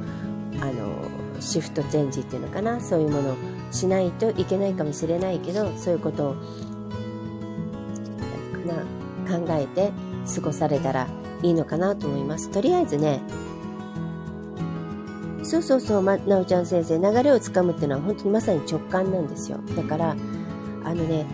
[0.62, 2.80] あのシフトチェンジっていうのかな。
[2.80, 3.36] そういうものを
[3.72, 6.36] しないといけないかもしれないけどそういうことを
[9.28, 9.91] 考えて
[10.36, 11.08] 過ごされたら
[11.41, 13.21] いいのかなと思いますとりあえずね
[15.43, 19.60] そうそうそう、ま、なおちゃん先生、流れをつかむっていうのは本当にまさに直感なんですよ。
[19.75, 20.15] だから、
[20.84, 21.25] あのね、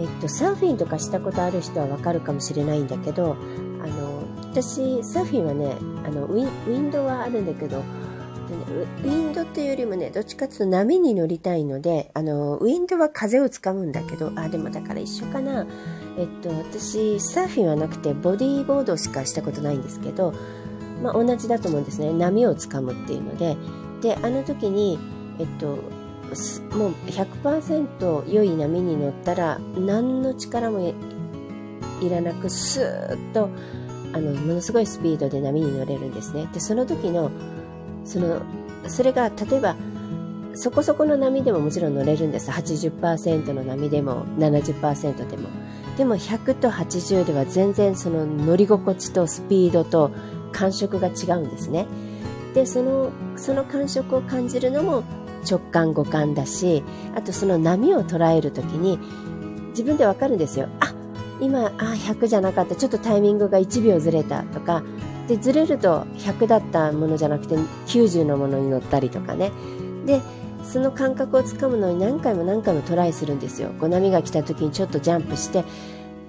[0.00, 3.36] えっと、サーフィンとかしたことある人はわかるかもしれないんだけど、
[3.84, 15.66] あの、私、サーフィンはね、あのウィン、ウィンドはあるんだけど、ウィンドっていうよりもね、どっちかっていうと波に乗りたいので、あの、ウィンドは風をつかむんだけど、あ、でもだから一緒かな。
[16.20, 20.34] えっと、私、サーフィンはなくて、ボディーボードしかしたことないんですけど、
[21.02, 22.12] まあ、同じだと思うんですね。
[22.12, 23.56] 波をつかむっていうので。
[24.00, 24.98] であの時に、
[25.38, 25.66] えっと、
[26.76, 30.94] もう100%良い波に乗ったら何の力も
[32.00, 33.50] いらなくスーッと
[34.12, 36.48] あのものすごいスピードで波に乗れるんですね。
[36.52, 37.30] でその時の
[38.04, 38.40] その
[38.88, 39.76] それが例えば
[40.54, 42.50] そこそこの波でももちろん乗れるんです。
[42.50, 45.48] 80%の波でも70%でも。
[45.96, 50.10] でも100と80では全然その乗り心地とスピードと
[50.52, 51.86] 感触が違うんですね。
[52.54, 55.04] でそのその感触を感じるのも
[55.48, 56.82] 直感五感だし
[57.14, 58.98] あとその波を捉える時に
[59.70, 60.68] 自分でわかるんですよ。
[60.80, 60.92] あ
[61.40, 62.74] 今あ100じゃなかった。
[62.74, 64.82] ちょっとタイミングが1秒ずれたとか。
[65.28, 67.54] でずれると100だったものじゃなくて
[67.86, 69.52] 90のものに乗ったりとかね。
[70.06, 70.20] で
[70.64, 73.70] その感覚をつかむのに何回も何回もトライするんですよ。
[73.80, 75.64] こう波が来た時にちょっとジャンプして、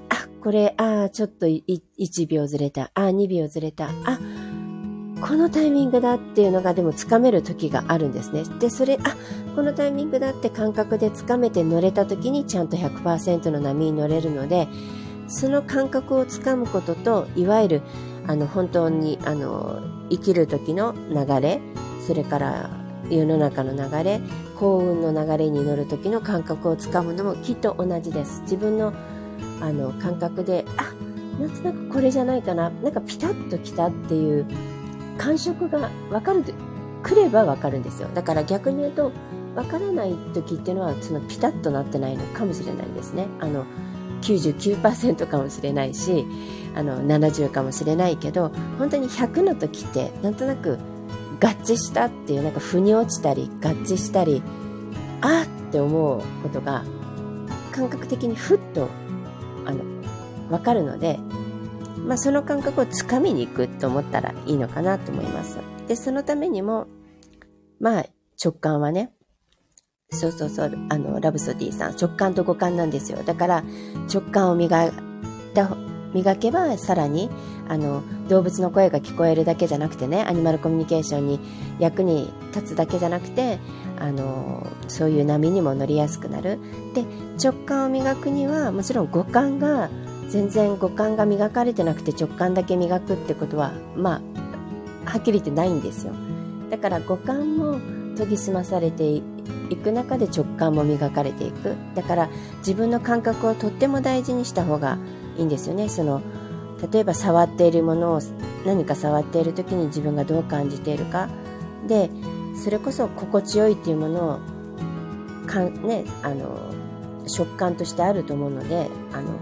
[0.10, 4.20] あ、これ、あ、ちょっと1秒ずれた、あ、2秒ずれた、あ、
[5.22, 8.44] このタイミングだっていうのがでもつかめる時があるんですね。
[8.60, 9.16] で、それ、あ、
[9.56, 14.68] このタイミングだって感覚でつかめて乗れた時にちゃんと100%の波に乗れるので、
[15.28, 17.82] その感覚をつかむことと、いわゆる、
[18.28, 21.62] あの、本当に、あの、生きる時の流れ、
[22.08, 22.81] それから
[23.16, 24.22] 世の中の流れ、
[24.58, 28.42] 幸運の流れに乗る時の感覚をつかむのもきっと同じです。
[28.44, 28.94] 自分の、
[29.62, 30.94] あの、感覚で、あ、
[31.40, 34.46] なんとなくこれじゃないかな、なんかピタッときたっていう
[35.18, 36.44] 感触が分かる
[37.04, 38.10] くれば分かるんですよ。
[38.14, 39.12] だから逆に言うと
[39.56, 43.28] 分からない時っていうのはそのピタッとなってないのかもしれないですね。
[43.40, 43.66] あの
[44.22, 46.26] 99%かもしれないし
[46.76, 50.78] あの70かもしれないけど本当に100の時ってなんとなく
[51.42, 54.42] 合致したっていうなんか腑に落ちたり合致したり
[55.22, 56.84] あって思うことが
[57.72, 58.90] 感覚的にふっと
[59.66, 59.84] あの
[60.50, 61.20] 分かるので
[62.06, 65.60] まあ、その感覚をつかみに行くと思ったらいいのかなと思います。
[65.88, 66.88] で、そのためにも、
[67.80, 68.06] まあ、
[68.44, 69.14] 直感はね、
[70.10, 73.20] そうそうそう、あの、ラブソディさん、直感と五感なんですよ。
[73.24, 73.64] だから、
[74.14, 74.92] 直感を磨い
[75.54, 75.70] た、
[76.14, 77.30] 磨けば、さらに、
[77.68, 81.40] あの、動物の声が聞こえるだけじゃなくてね、アニマルコミュニケーションに
[81.80, 83.60] 役に立つだけじゃなくて、
[84.00, 86.60] あの、そういう波にも乗りやすくなる。
[86.94, 87.06] で、
[87.42, 89.90] 直感を磨くには、もちろん五感が
[90.32, 94.22] 全然五感が磨かれてなくて直感だけ磨くってことはま
[95.06, 96.14] あはっきり言ってないんですよ
[96.70, 97.80] だから五感も
[98.18, 99.22] 研ぎ澄まされてい
[99.84, 104.98] く中で直感も磨かれていくだから自分の感覚をとっても大事にした方が
[105.38, 105.90] いいんですよね。
[105.90, 106.22] その
[106.92, 108.22] 例えば触っているものを
[108.66, 111.30] 何か触っている時に自分がどう感じているか。
[111.88, 112.10] で
[112.56, 114.40] それこそ心地よいっていうものを
[115.48, 116.60] かん、ね、あの
[117.28, 119.34] 食感としてあると思うのであの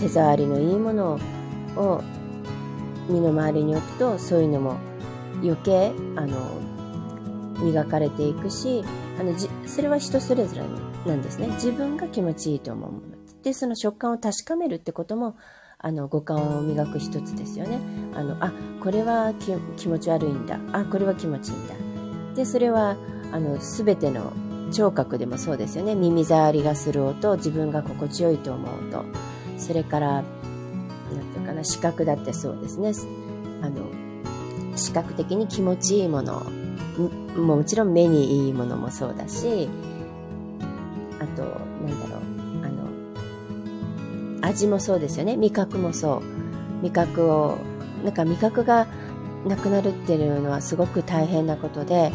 [0.00, 1.18] 手触りのいいもの
[1.76, 2.02] を
[3.08, 4.76] 身の回りに置くとそういうのも
[5.42, 6.60] 余計あの
[7.62, 8.84] 磨かれていくし
[9.18, 11.48] あのじそれは人それぞれなんですね。
[11.48, 13.11] 自分が気持ちいいと思うもの。
[13.42, 15.36] でその食感を確かめるってことも
[15.78, 17.78] あの五感を磨く一つですよね。
[18.14, 19.34] あのあこれは
[19.76, 20.58] 気持ち悪いんだ。
[20.72, 21.74] あこれは気持ちいいんだ。
[22.36, 22.96] でそれは
[23.32, 24.32] あの全ての
[24.72, 25.94] 聴覚でもそうですよね。
[25.94, 29.04] 耳障りがする音自分が心地よいと思うと
[29.58, 32.92] それから何て言うかな視覚だってそうですね。
[33.60, 33.86] あの
[34.76, 36.42] 視覚的に気持ちいいもの
[37.36, 39.68] ももちろん目にいいものもそうだし
[41.20, 41.71] あと
[44.42, 46.22] 味もそうですよね味覚もそう
[46.82, 47.58] 味覚を
[48.04, 48.86] なんか味覚が
[49.46, 52.12] なくなるっていうのはすごく大変なことで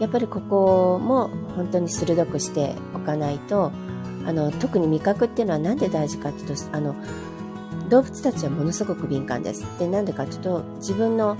[0.00, 3.72] やっぱりここも本当に鋭くしておかないと
[4.24, 6.94] あの特に味覚っていうのは何で大事かっていうとあの
[7.88, 9.66] 動物たちはものすごく敏感です。
[9.78, 11.34] でなんでかっていうと自分のあ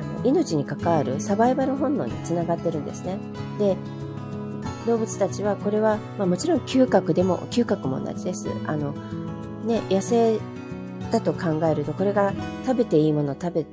[0.00, 3.18] の命に関わるサバイバル本能につながってるんですね。
[3.58, 3.76] で
[4.88, 8.48] 動物たちはこれは、まあ、もちろん嗅覚でも嗅覚も同じです。
[8.66, 8.92] あの
[9.64, 10.38] ね、野生
[11.12, 12.32] だと考えるとこれが
[12.64, 13.66] 食べていいもの食べ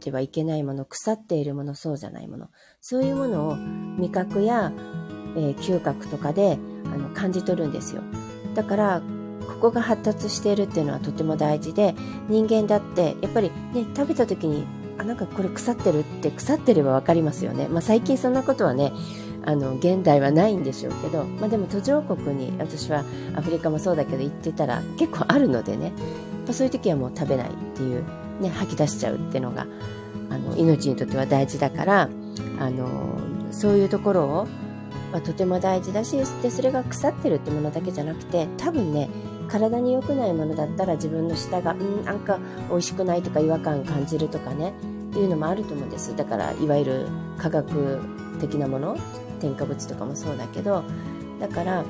[0.00, 2.48] てはいけないもの腐っているものそうじゃないもの。
[2.80, 4.72] そういうものを味覚や、
[5.36, 8.02] えー、嗅覚とかであの感じ取るんですよ。
[8.54, 9.02] だから
[9.46, 11.94] ここが発達しているっていうのはとても大事で
[12.28, 14.66] 人間だってやっぱりね食べた時に
[14.98, 18.92] あなんかこれ腐ってるって腐ってれば分かりますよね、まあ、最近そんなことはね
[19.48, 23.02] あの現代はないんでしょうけど、まあ、でも途上国に私は
[23.34, 25.90] アフリカもそうだけど行ってたら結構あるのでね、
[26.52, 28.04] そういう時はもう食べないっていう、
[28.42, 29.66] ね、吐き出しちゃうっていうのが
[30.28, 32.10] あの命にとっては大事だから
[32.58, 33.18] あの
[33.50, 34.48] そういうところを
[35.10, 39.08] まあ、とても大事だしでそれが腐ってるってものだけじゃなくて多分ね
[39.48, 42.38] 体に良くないものだったら自分の舌がうんなんか
[42.68, 44.74] 美味しくないとか違和感感じるとかね
[45.10, 46.14] っていうのもあると思うんです。
[46.14, 47.06] だからいわゆる
[47.38, 48.00] 科学
[48.38, 48.98] 的なもの
[49.38, 50.84] 添加物とかもそうだけど
[51.40, 51.84] だから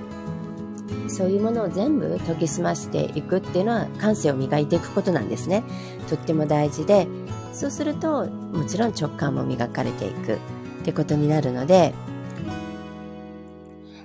[1.08, 5.64] そういうものを全部研ぎ澄ましていくっていうのは感性を磨いていくことなんですね
[6.08, 7.06] とっても大事で
[7.52, 10.38] そうするともちろん直感も磨かれていくっ
[10.84, 11.94] てことになるので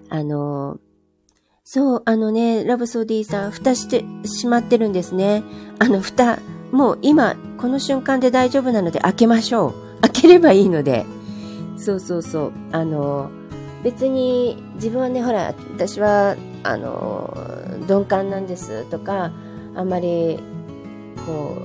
[0.10, 0.80] あの
[1.66, 5.44] そう、あのね、ラブソーディーさん、蓋してしまってるんですね。
[5.80, 6.40] あの、蓋、
[6.72, 10.02] もう今、この瞬間で大丈夫なので開けましょう。
[10.02, 11.06] 開ければいいので。
[11.84, 12.54] そうそうそう。
[12.72, 13.30] あの、
[13.84, 17.38] 別に自分はね、ほら、私は、あの、
[17.82, 19.32] 鈍感なんですとか、
[19.76, 20.40] あんまり、
[21.26, 21.58] こ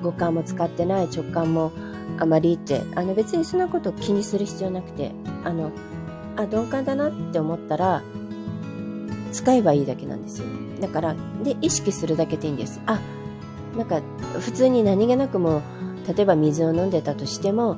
[0.00, 1.72] う、五感も使ってない直感も
[2.18, 5.12] あまりって、あの別にそんなこと気にする必要なくて、
[5.44, 5.70] あの、
[6.36, 8.02] あ、鈍感だなって思ったら、
[9.32, 10.46] 使えばいいだけなんですよ。
[10.82, 12.80] だから、で、意識するだけでいいんです。
[12.84, 13.00] あ、
[13.76, 14.02] なんか、
[14.40, 15.62] 普通に何気なくも、
[16.06, 17.76] 例えば水を飲んでたとしても、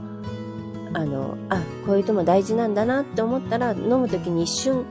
[0.93, 4.85] あの、あ、こういうとも大事なんだなって思ったら、飲む時に一瞬、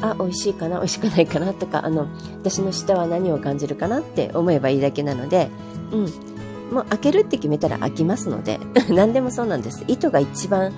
[0.00, 2.08] あ、美味しいかな、美味しくないかなとか、あの、
[2.40, 5.48] 私の舌は何を感じるかなって思えばいいだけなので、
[5.92, 6.74] うん。
[6.74, 9.84] もう開けるって決めたら開きますので、何でもそうなんです。
[9.88, 10.72] 糸が一番、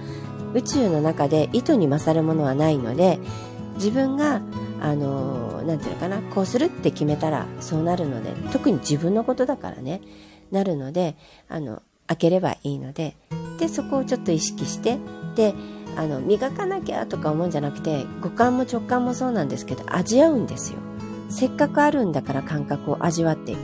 [0.54, 3.18] 宇宙の中で糸に勝るものはないので、
[3.76, 4.40] 自分が、
[4.80, 10.00] あの、なんていうのかな、こうするって決めたらそうなるので、特に自分のことだからね、
[10.50, 11.16] なるので、
[11.48, 13.16] あの、開ければいいので、
[13.58, 14.98] で、そこをちょっと意識して、
[15.36, 15.54] で、
[15.96, 20.78] あの、磨かなきゃとか思うんじゃなくて、五感も直感もそうなんですけど、味合うんですよ。
[21.28, 23.60] せっかくあるんだから感覚を味わっていく。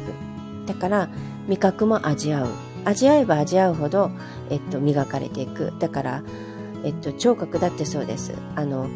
[0.67, 1.09] だから、
[1.49, 2.49] 味覚も味合う。
[2.85, 4.11] 味合えば味合うほど、
[4.49, 5.73] えっと、磨かれていく。
[5.79, 6.23] だから、
[6.85, 8.33] えっと、聴覚だってそうです。
[8.57, 8.89] あの、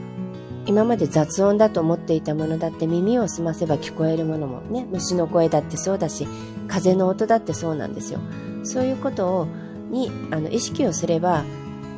[0.66, 6.26] 今まで雑音だと思っていたものだって耳を澄ませば聞こえるものもね、虫の声だってそうだし、
[6.68, 8.20] 風の音だってそうなんですよ。
[8.64, 9.46] そういうことを、
[9.90, 11.44] に、あの、意識をすれば、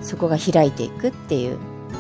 [0.03, 1.59] そこが開いていくっていう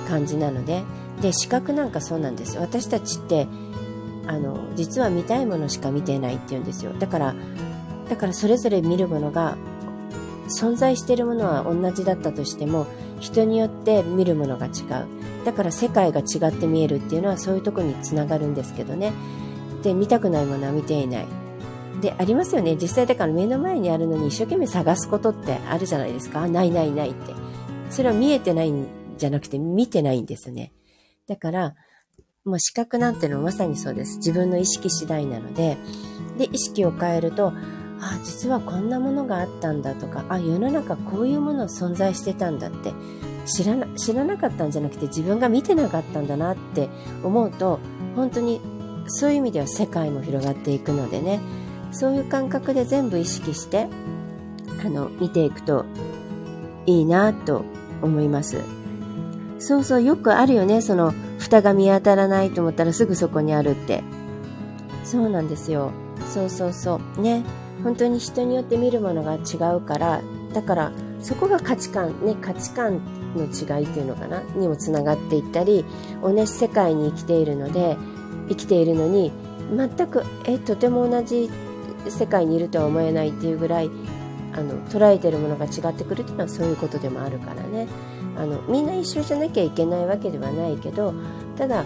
[0.08, 0.82] 感じなので、
[1.20, 2.58] で、視覚なんかそうなんです。
[2.58, 3.46] 私たちって、
[4.26, 6.92] あの、実は見たいものしか見てないって言うんですよ。
[6.98, 7.34] だから、
[8.08, 9.56] だからそれぞれ見るものが、
[10.60, 12.86] 存在しているものは同じだったとしても、
[13.20, 14.70] 人によって見るものが違
[15.02, 15.06] う。
[15.44, 19.12] だから世界が違って見えるっていうのはそういうとこにつながるんですけどね。
[19.82, 21.26] で、見たくないものは見ていない。
[22.00, 22.76] で、ありますよね。
[22.76, 26.46] 実際だから目の前にあるのに一生懸命探すことってあるじゃないですか。
[26.46, 27.32] ないないないって。
[27.90, 28.86] それは見えてないん
[29.16, 30.72] じゃなくて見てないんですよね。
[31.26, 31.74] だから、
[32.44, 34.18] もう視覚なんてのはまさにそうです。
[34.18, 35.76] 自分の意識次第なので、
[36.38, 37.52] で、意識を変えると、
[38.00, 42.92] あ、実はこんなものがあったんだとか、あ、世の中こういうもの存在してたんだって
[43.46, 46.88] 知らな、知らなかったんじゃなくて自分が見てなかったんだなって
[47.24, 47.80] 思うと、
[48.14, 48.60] 本当に
[49.06, 51.40] そういう意味では世界も広がっていくのでね、
[51.92, 53.86] そういう感覚で全部意識して、
[54.84, 55.84] あの、見ていくと
[56.86, 57.64] いいなと
[58.02, 58.58] 思います。
[59.58, 60.82] そうそう、よくあるよね。
[60.82, 64.02] その、蓋が見当たらないと思ったらすぐそこにあるって。
[65.04, 65.92] そうなんですよ。
[66.28, 67.20] そうそうそう。
[67.20, 67.44] ね。
[67.82, 70.20] 本当に人によって見るものが違うから、
[70.52, 73.00] だからそこが価値観、ね、価値観
[73.36, 74.42] の違いっていうのかな？
[74.56, 75.84] にもつながっていったり、
[76.22, 77.96] 同じ世界に生きているので、
[78.48, 79.30] 生きているのに、
[79.76, 81.50] 全く、え、とても同じ
[82.10, 83.90] 世界にいるとは思えないっていうぐらい、
[84.52, 87.86] あの、捉えてるものが違ってくるっていうのはそういうことでもあるからね。
[88.36, 91.14] あの、みんな一緒じゃなきゃいけないわけではないけど、
[91.56, 91.84] ただ、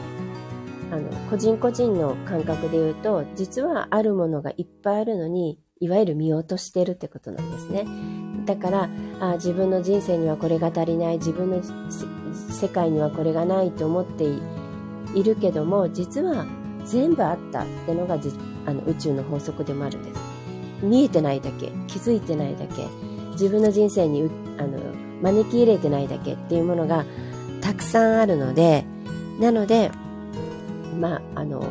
[0.90, 7.86] あの、個人個人の感覚で言うと、実はあるものがいっぱいあるのに、いわゆる見落としてるってことなんですね。
[8.44, 8.88] だから
[9.20, 11.62] あ自分の人生にはこれが足りない自分の
[12.32, 14.24] 世界にはこれがないと思って
[15.14, 16.46] いるけども実は
[16.84, 18.18] 全部あったってのが
[18.66, 20.20] あの宇宙の法則でもあるんです
[20.82, 22.86] 見えてないだけ気づいてないだけ
[23.32, 24.78] 自分の人生にあの
[25.22, 27.04] 招き入れてないだけっていうものが
[27.60, 28.84] たくさんあるので
[29.38, 29.90] なので
[30.98, 31.62] まああの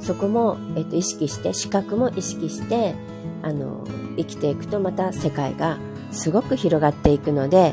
[0.00, 2.94] そこも、えっと、意識して視覚も意識して
[3.42, 3.84] あの
[4.16, 5.78] 生きていくとまた世界が
[6.10, 7.72] すごく広がっていくので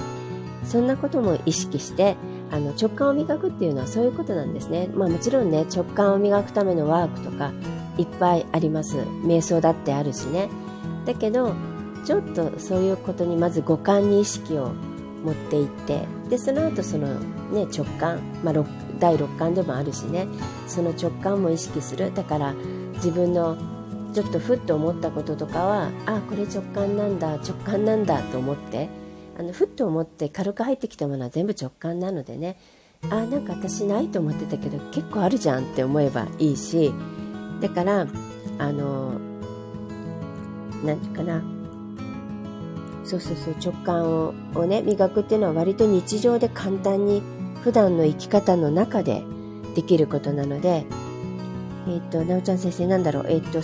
[0.63, 2.15] そんなことも意識して
[2.51, 4.89] あの直感を磨くっていうのはそういうことなんですね。
[4.93, 7.51] まあもちろんね直感を磨くためのワークとか
[8.01, 8.97] いっぱいあります。
[8.97, 10.49] 瞑想だってあるしね。
[11.05, 11.53] だけど
[12.05, 14.71] ちょっとそういうことにまず五感に意識を
[15.23, 17.19] 持っていってでその後その
[17.51, 18.65] ね直感、まあ、
[18.99, 20.27] 第六感でもあるしね
[20.67, 22.53] その直感も意識するだから
[22.95, 23.57] 自分の
[24.13, 28.89] ちょっとふっと思ったこととかはあこれ直感なんだ直感なんだと思って
[29.37, 32.57] あのふっと思って軽く入ってきたものは全部直感なのでね
[33.09, 36.93] あなんか私ないと思ってたけど結構あるじゃんって思えばいいし
[37.61, 38.07] だから
[38.57, 39.13] あの
[40.83, 41.41] 何て言うかな。
[43.03, 44.05] そうそうそう直感
[44.53, 47.21] をね磨くっていうのは割と日常で簡単に
[47.63, 49.23] 普段の生き方の中で
[49.75, 50.85] できることなので
[51.87, 53.25] えっ、となおちゃん先生なんだろう。
[53.27, 53.59] えっ、と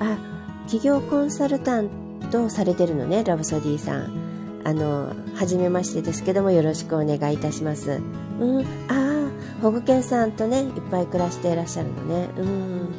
[0.00, 0.18] あ
[0.66, 1.88] 企業コンサルタン
[2.30, 4.26] トされてるのねラブソディさん。
[4.64, 8.00] あの初めましてですけどもよろしくお願いいたします。
[8.40, 9.25] うんああ
[9.62, 12.28] 保護犬さんとねいっぱい暮らしていらっしゃるのね。
[12.38, 12.90] うん。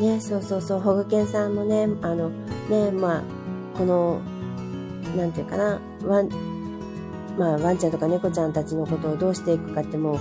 [0.00, 0.80] ねそうそうそう。
[0.80, 2.30] 保護犬さんもねあの
[2.68, 3.22] ねまあ
[3.76, 4.20] この
[5.16, 5.80] なんていうかな。
[6.04, 6.28] ワン
[7.38, 10.20] まあワンちゃんとか猫ちゃんたちのことをどうしていくかっても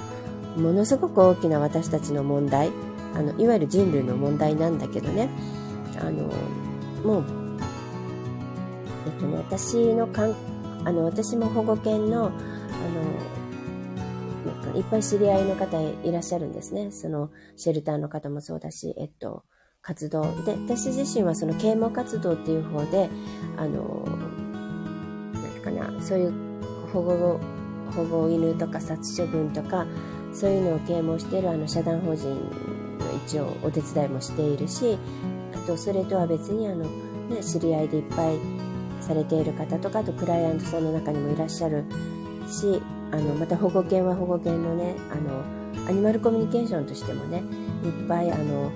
[0.55, 2.71] うものすごく大きな私たちの問題。
[3.15, 5.29] あのいわゆる人類の問題なんだけどね。
[5.99, 6.31] あの
[7.03, 7.23] もう
[9.07, 10.35] えっとね私のかん
[10.85, 12.31] あの私も保護犬のあの
[14.77, 16.91] いっぱい知り合いの方いらっしゃるんですね。
[16.91, 19.43] そのシェルターの方もそうだしえっと
[19.81, 20.23] 活動。
[20.43, 23.09] で私自身はその啓蒙活動っていう方で
[23.57, 24.05] あの
[25.33, 26.33] 何かなそういう
[26.93, 27.39] 保護
[27.95, 29.85] 保護犬とか殺処分とか
[30.33, 34.97] そういうのを啓蒙しているあの社団法人の一応お手伝いもしているし
[35.53, 36.85] あとそれとは別にあの、
[37.29, 38.37] ね、知り合いでいっぱい
[39.01, 41.85] されている方とかあとクライアントさんの中にもいらっしゃる
[42.47, 42.81] し
[43.11, 45.43] あのまた保護犬は保護犬のねあの
[45.87, 47.43] アニマルコミュニケーションとしてもね
[47.83, 48.71] いっぱいあの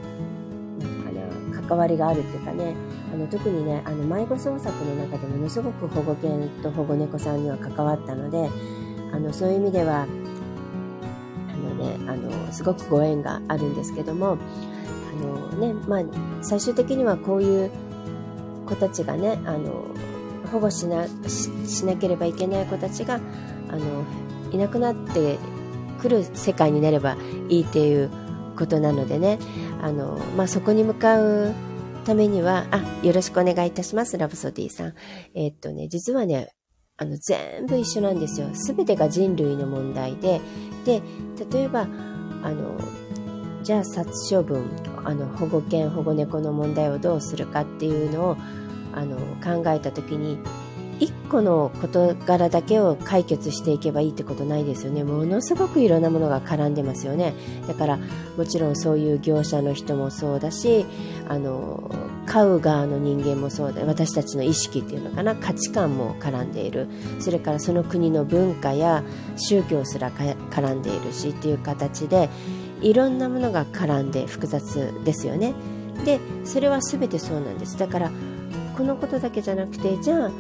[0.80, 1.12] なんか
[1.60, 2.76] な関わりがあるっていうかね
[3.14, 8.50] あの特にねあの迷子捜索の中でものすごく保護犬と保護猫さんには関わったので
[9.12, 10.06] あのそういう意味ではあ
[11.58, 14.38] の、ね、あのすごくご縁があるんですけども
[15.12, 16.04] あの、ねまあ、
[16.42, 17.72] 最終的にはこういう
[18.66, 19.86] 子たちがねあの
[20.52, 23.20] 保護しなしなければいけない子たちが
[23.72, 24.06] あの
[24.52, 25.38] いなくなって
[26.02, 27.16] くる世界になれば
[27.50, 28.10] いいっていう
[28.58, 29.40] ことなのでね
[29.82, 31.54] あの、まあ、そこに向かう
[32.04, 34.94] ためには、あ、よろしくお願いいたします、ラブソディさん。
[35.34, 36.50] え、っとね、実はね、
[36.98, 38.50] あの、全部一緒なんですよ。
[38.54, 40.42] すべてが人類の問題で、
[40.86, 41.02] で、
[41.52, 41.88] 例えば、
[42.44, 42.78] あの、
[43.64, 44.70] じゃあ殺処分、
[45.04, 48.38] あの、保護犬、保護猫の問題をどうするかっていうのを、
[48.94, 50.40] あの、考えたときに、
[51.02, 55.04] 一個の事柄だけを解決していけばいいってことないですよね。
[55.04, 57.34] ものすごくいろんなものが絡んでますよね。
[57.68, 58.00] だから
[58.38, 60.86] もちろんそういう業者の人もそうだし、
[61.28, 61.90] あの、
[62.28, 63.84] 飼う側の人間もそうだ。
[63.84, 66.88] 私たちの意識っていうのかな、価値観も絡んでいる。
[67.20, 69.04] それからその国の文化や
[69.38, 72.30] 宗教すら絡んでいるしっていう形で、
[72.82, 75.56] いろんなものが絡んで複雑ですよね。
[76.06, 77.76] で、それは全てそうなんです。
[77.80, 78.12] だから、
[78.78, 80.32] このことだけじゃなくて、じゃあ、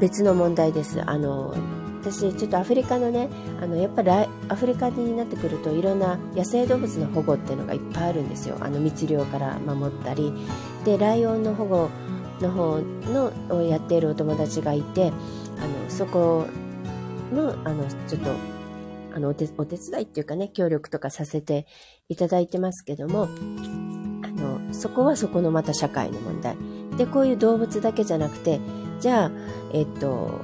[0.00, 1.02] 別の問題です。
[1.04, 1.54] あの
[2.00, 3.28] 私ちょっとアフリカのね
[3.60, 8.56] あのやっぱりアフリカになってくるといろんな野生動物の保護っていうのがいっぱいあるんですよ。
[8.60, 10.32] あの密猟から守ったり。
[10.84, 11.90] でライオンの保護
[12.40, 12.80] の方
[13.12, 15.12] のをやっているお友達がいて
[15.58, 16.46] あのそこ
[17.34, 18.30] のあのちょっと
[19.14, 21.66] あのお手お手伝いっていうかね協力とかさせて
[22.08, 26.56] いただいてますけどもあのそこはそこのまた社会の問題。
[26.96, 28.60] でこういう動物だけじゃなくて
[29.00, 29.30] じゃあ、
[29.72, 30.40] えっと、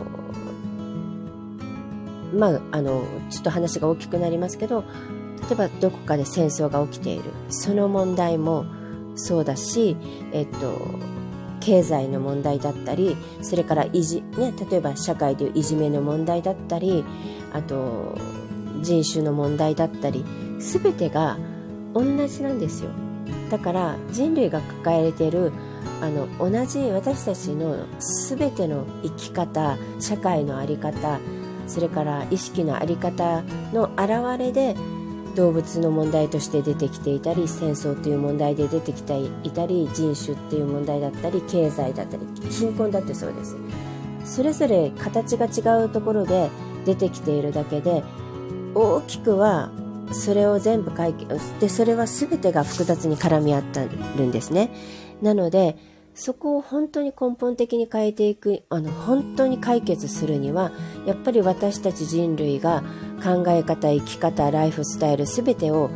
[2.34, 4.84] まあ、あの、ちょっと話が大きくなりますけど、
[5.48, 7.24] 例えばどこかで戦争が起きている。
[7.50, 8.64] その問題も
[9.14, 9.96] そうだし、
[10.32, 10.98] えっと、
[11.61, 17.04] 経済の問題だったり、それからいじ、ね、例えば社会でいういじめの問題だったり、
[17.52, 18.16] あと、
[18.82, 20.24] 人種の問題だったり、
[20.61, 21.38] すべてが
[21.94, 22.90] 同じなんですよ。
[23.50, 25.52] だから人類が抱えている
[26.01, 27.87] あの同じ私たちの
[28.28, 31.20] 全ての生き方社会の在り方
[31.66, 34.76] それから意識の在り方の表れで
[35.34, 43.57] 動物の問題として出てきていたり戦争という問題で出てきていたり人種っていう問題だったり経済だったり貧困だってそうです。
[44.24, 46.51] それぞれ形が違うところで
[46.84, 48.03] 出てきているだけで
[48.74, 49.70] 大きくは
[50.12, 54.70] それを全部解決でそれは全てが複雑に絡み合ってるんですね。
[55.22, 55.76] なので、
[56.14, 60.72] そこを本当に根本的に変えていく、あの、本当に解決するには、
[61.04, 62.82] やっぱり私たち人類が
[63.22, 65.90] 考え方、生き方、ライフスタイル全てを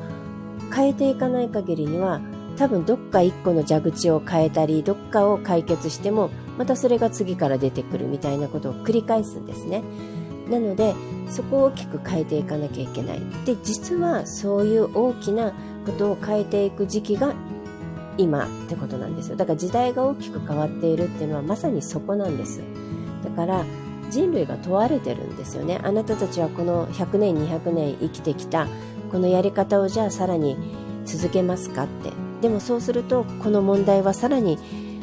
[0.75, 2.21] 変えていかない限りには、
[2.57, 9.83] 多分どっか一個の蛇口を変えたり、どっかを解決しても、またそれが次から出てくるみたいなことを繰り返すんですね。
[10.51, 10.95] なので、
[11.31, 13.21] そこを大きく変えていかなきゃいけない。
[13.47, 15.55] で、実はそういう大きな
[15.87, 17.33] ことを変えていく時期が
[18.21, 19.37] 今ってことなんですよ。
[19.37, 22.61] だから時代が大きく変わっているっていうのはまさにそこなんです。
[23.25, 23.65] だから
[24.11, 25.81] 人類が問われてるんですよね。
[25.83, 28.69] あなたたちはこの100年200年生きてきた
[29.11, 30.57] このやり方をじゃあさらに
[31.05, 32.13] 続けますかって。
[32.43, 34.59] でもそうするとこの問題はさらに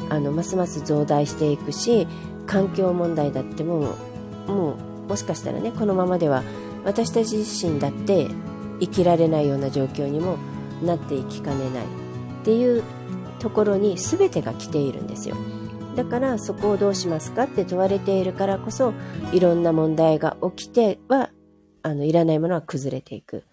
[0.10, 2.08] あのますます増大していくし
[2.46, 3.96] 環境問題だっても
[4.48, 6.44] うもうもしかしたらねこのままでは
[6.84, 8.28] 私たち自身だって
[8.80, 10.38] 生きられないような状況にも
[10.84, 11.88] なっていきかねないっ
[12.44, 12.84] ていう
[13.40, 15.36] ところに全てが来ているんですよ。
[15.96, 18.94] だからそこをどうしますかって問われているからこそ
[19.32, 21.32] いろんな問題が起きては
[21.82, 23.44] あのいらないものは崩れていく。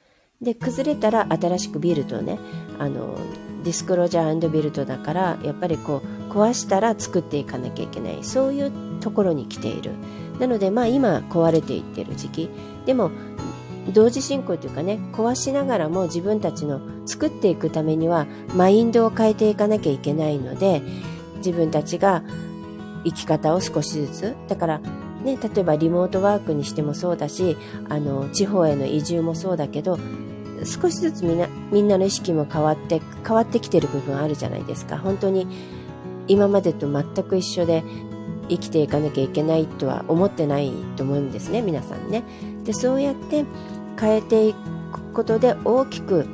[0.42, 2.38] で崩れたら新しくビルドね
[2.78, 3.16] あの
[3.62, 8.22] ディスクロージャービルドだからやっぱりこう壊したら作っていかなきゃいけない。
[8.22, 9.92] そういうところに来ている。
[10.38, 12.50] なのでまあ今壊れていってる時期。
[12.84, 13.10] でも
[13.92, 20.82] 同時進行というかね壊しながらも自分たちの作っていくためにはマインドを変えていかなきゃいけないので
[21.36, 22.22] 自分たちが
[23.04, 27.56] 生き方を少しずつだからね例えばリモートワークにしてもそうだし
[27.88, 29.98] あの地方への移住もそうだけど
[30.64, 34.98] 少しずつみんなみんなの意識も変わって変わってきてる部分あるじゃないですか。
[34.98, 35.46] 本当に
[36.26, 37.84] 今までと全く一緒で
[38.48, 42.22] 生きていかなきゃいけないとは思ってないと思うんですね皆さんね。
[42.64, 43.44] でそうやって
[43.98, 46.26] 変えていくことで大きく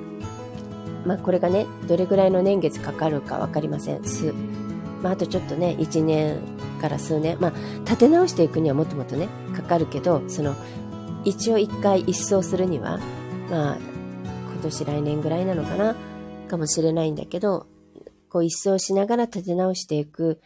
[1.05, 4.05] まあこれがねどれぐらいの年月かかるか分かりません。
[4.05, 4.33] す、
[5.03, 6.39] まあ、あとちょっとね1年
[6.81, 7.39] から数年。
[7.41, 7.53] まあ
[7.85, 10.55] 立て直していくにはもっともっとねかかるけどその
[11.25, 12.99] 一応一回一掃するには
[13.51, 15.97] まあ今年来年ぐらいなのかな
[16.49, 17.67] かもしれないんだけど
[18.29, 20.41] こう一掃しながら立て直していく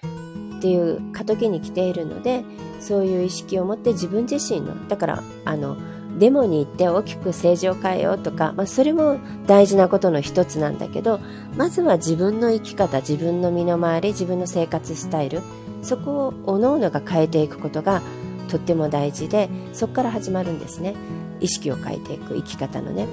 [0.59, 2.45] っていう過渡期に来ているので
[2.81, 5.77] そういう意識を持って自分自身のだからあの
[6.19, 11.21] デモに行って大きく政治を変えようとか、まあ、それも大事なことの一つなんだけど
[11.57, 15.43] まずは自分の生き方自分の身の回り自分の生活スタイル
[15.83, 18.03] そこを各々が変えていくことが
[18.49, 20.95] とっても大事でそこから始まるんですね。
[21.41, 23.07] 意識を変えていく生き方のね。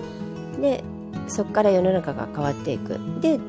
[0.60, 0.84] で
[1.28, 3.00] そこから世の中が変わっていく。
[3.20, 3.40] で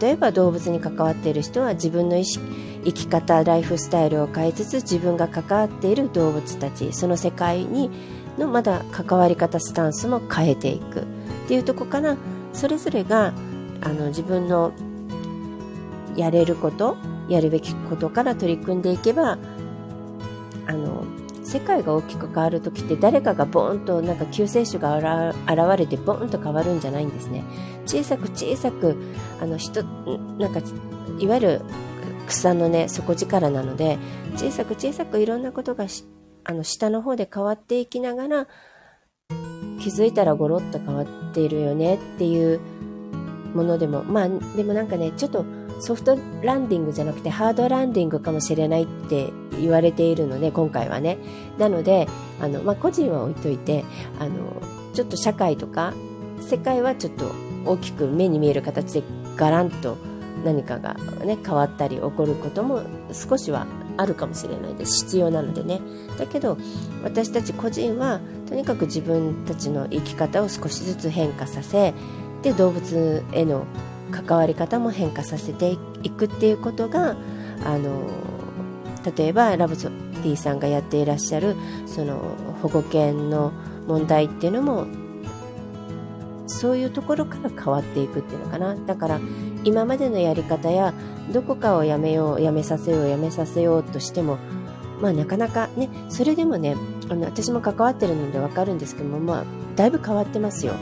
[0.00, 2.44] 例えば動物に関わっている人は自分の意識
[2.84, 7.90] 生き方ライフスタイルを変えつつ自分が関わっている動物たちその世界に
[8.38, 11.04] のまだ関わり方スタンスも変えていくっ
[11.48, 12.16] ていうとこから
[12.52, 13.32] それぞれが
[13.80, 14.72] あの自分の
[16.16, 16.96] やれること
[17.28, 19.38] やるべきことから取り組んでいけば
[20.66, 21.04] あの
[21.42, 27.44] 世界が大きく変わる時って誰かがボーンとなんか救世主が現れてボーンと変わるんじゃないんですね。
[27.86, 28.96] 小さく小さく
[29.40, 30.60] あの人なんか
[31.18, 31.62] いわゆる
[32.28, 33.98] 草のね底力なので
[34.36, 35.86] 小さく小さくいろんなことが
[36.44, 38.46] あの下の方で変わっていきながら
[39.80, 42.60] 気づいたらゴロッと変わっているよねっていう
[43.54, 45.44] ものでもまあでもなんかねちょっと
[45.80, 51.18] ソフトランディングじゃなくてハードランディングかもしれないって言われているので今回はね。
[51.58, 52.06] なので
[52.40, 53.84] あの、まあ、個人は置いといて
[54.18, 54.62] あの
[54.92, 55.94] ちょっと社会とか
[56.40, 57.30] 世界はちょっと
[57.64, 59.02] 大きく目に見える形で
[59.36, 59.96] ガランと
[60.44, 62.82] 何かが、ね、変わったり起こることも
[63.12, 63.66] 少しは
[64.00, 65.04] あるかもしれないです。
[65.04, 65.80] 必要なのでね。
[66.18, 66.56] だけど
[67.04, 71.94] 私たち個人はとにかく自分たちの生き方を少しずつ変化させ
[72.42, 73.66] で動物への
[74.10, 77.16] 関わり方も変化させていくっていうことが
[77.64, 78.08] あの
[79.16, 82.18] 例えばラブソティさんがやっていらっしゃるその
[82.62, 83.52] 保護犬の
[83.86, 84.86] 問題っていうのも
[86.46, 88.74] そういうところから変わっていくっていうのかな。
[88.74, 89.20] だから
[89.64, 90.94] 今までのやり方や
[91.32, 94.38] どこかをやめようやめさせようやめさせようとしても
[95.00, 96.76] まあなかなかねそれでもね
[97.08, 99.44] あの私も関わってるのでわかるんですけどもまあ
[99.76, 100.74] だいぶ変わってますよ。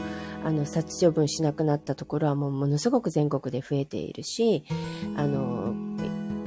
[0.43, 4.63] あの殺処分しなくなったところはもうものすごく全国で増えているし
[5.17, 5.73] あの、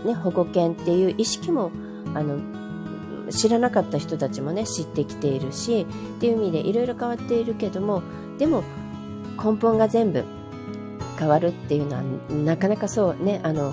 [0.04, 1.70] ね、保護犬っていう意識も
[2.14, 2.40] あの
[3.30, 8.02] 知らなかった人たちもね知ってきているしっていう意味でいろいろ変わっているけども
[8.38, 8.64] でも
[9.36, 10.24] 根本が全部
[11.22, 13.72] 変わるっていうのはなかなかそうねあの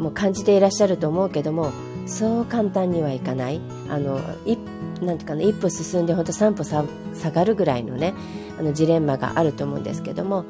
[0.00, 1.70] もう感じていらっしゃると思うけども
[2.06, 3.60] そう簡単にはいかない。
[3.88, 4.58] あの一
[5.00, 8.14] なんていうかな一歩進んで本当3歩下がるぐらいのね
[8.58, 10.44] あのジレンマがあると思うんですけども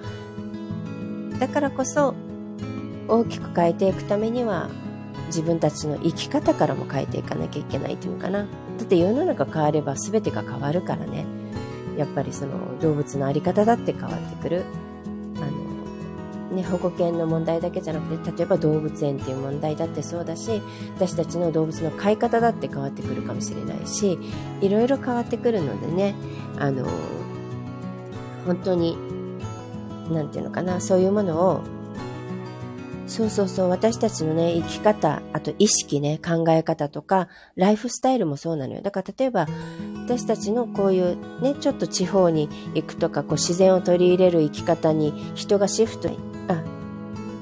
[1.39, 2.15] だからこそ
[3.09, 4.69] 大きく変えていくためには
[5.27, 8.41] 自分たちの生き方からも変えていかなきゃいけないっていうのかな。
[8.43, 8.47] だ
[8.85, 11.25] って世の中変われば全てが変わるからね。
[11.97, 14.65] やっぱりその動物の在り方だって変わってくる。
[16.55, 20.63] ね、保護犬の問題だけじゃなくて例えば動物園っていう問題だってそうだし
[20.97, 24.19] 私たちの動物の飼い方だって変わってくるかもしれないし
[24.61, 26.15] いろいろ変わってくるのでね
[26.59, 26.87] あの
[28.47, 28.97] 本当に
[30.11, 31.63] 何て言うのかなそういうものを
[33.07, 38.83] そうそうそう、私たちのね、生き方、あと意識ね、考え方とか、ライフスタイルもそうなのよ。
[38.83, 39.47] だから例えば、
[40.07, 46.11] 私たちのこういうね、ちょっと地方に行くとか、こう自然を取り入れる生き方に人がシフト、
[46.49, 46.63] あ、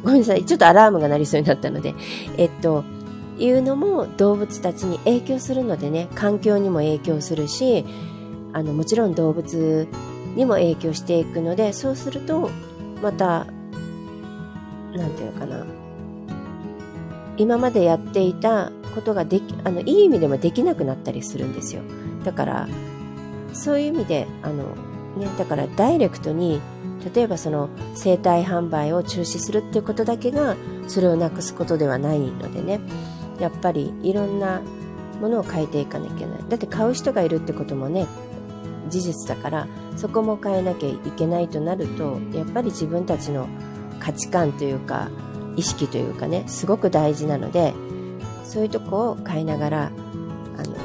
[0.03, 1.95] ごめんなさい、ちょっとアラームが鳴りそうになったので、
[2.37, 2.85] えっと、
[3.39, 6.09] いうのも動物たちに影響するのでね。
[6.15, 7.85] 環境にも影響するし
[8.53, 9.89] あのもちろん動物
[10.37, 12.51] にも影響していくのでそうすると
[13.03, 13.47] また
[14.95, 15.67] 何て言うのかな。
[17.39, 21.83] 今までやっていたことができあのいい意味でもできなくなったりするんですよ。
[22.25, 22.69] だから
[23.55, 24.65] そういう意味であの、
[25.17, 26.61] ね、だからダイレクトに
[27.15, 32.81] 例えばその生体販売を中止するっていうことだけがそれをなくすことではないのでね。
[33.41, 34.63] やっぱりいろんな
[35.21, 36.39] ものを変えていかなきゃいけない。
[36.49, 38.07] だって買う人がいるってこともね
[38.89, 43.49] 事実だからそこも変えなきゃいけないとなるとやっぱり自分たちの
[43.99, 45.11] 価値観というか
[45.57, 47.75] 意識というかねすごく大事なので
[48.45, 49.91] そういうとこを変えながらあ
[50.63, 50.77] の、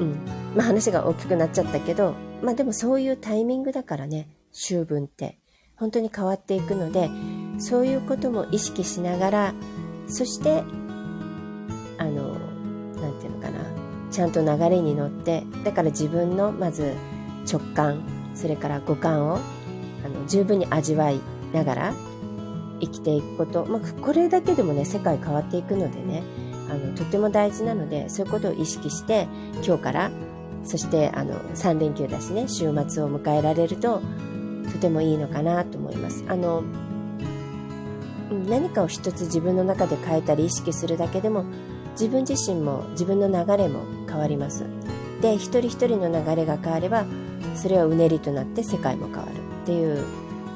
[0.00, 0.20] うん。
[0.54, 4.28] まあ、話が大きくなっちゃったけど、まあ、でもそういうタイミングだからね。
[4.56, 5.38] 秋分って
[5.76, 7.10] 本当に変わっていくので
[7.58, 9.54] そういうことも意識しながら
[10.08, 10.62] そして
[11.98, 12.38] あの
[13.00, 13.60] 何て言うのかな
[14.10, 16.94] ちゃんと流れに乗ってだから自分のまず
[17.50, 18.02] 直感
[18.34, 19.36] それから五感を
[20.04, 21.20] あの十分に味わい
[21.52, 21.94] ながら
[22.80, 26.22] 生きていくこと、まあ、これだけでもね世界変わっていくのでね
[26.70, 29.28] あのとても大事なのでそういうことを意識して
[29.64, 30.10] 今日から
[30.64, 34.02] そしてあの3連休だしね週末を迎えられると
[34.72, 36.24] とてもいいのかなと思います。
[36.28, 36.62] あの
[38.48, 41.44] 何かを一つ自分の中で変えたり意識するだけでも
[41.92, 44.64] 自分自身も自分の流れも変わります。
[45.20, 47.06] で一人一人の流れが変われば
[47.54, 49.30] それはうねりとなって世界も変わる
[49.62, 50.04] っていう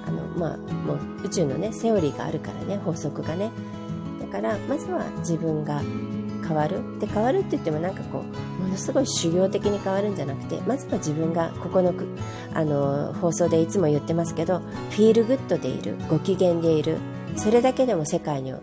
[0.06, 3.50] あの、まあ、もう宇宙のねセオリーがあるからね法則がね
[4.20, 5.82] だからまずは自分が
[6.50, 6.98] 変わる？
[6.98, 11.94] で変わるって言ってもなんかこうものすごい修行的に変わるんじゃなくてまずは自分がここの
[12.52, 16.98] あの放送でいつも言ってますけどフィールグッドでいるご機嫌でいる
[17.36, 18.58] それだけでも世界にあ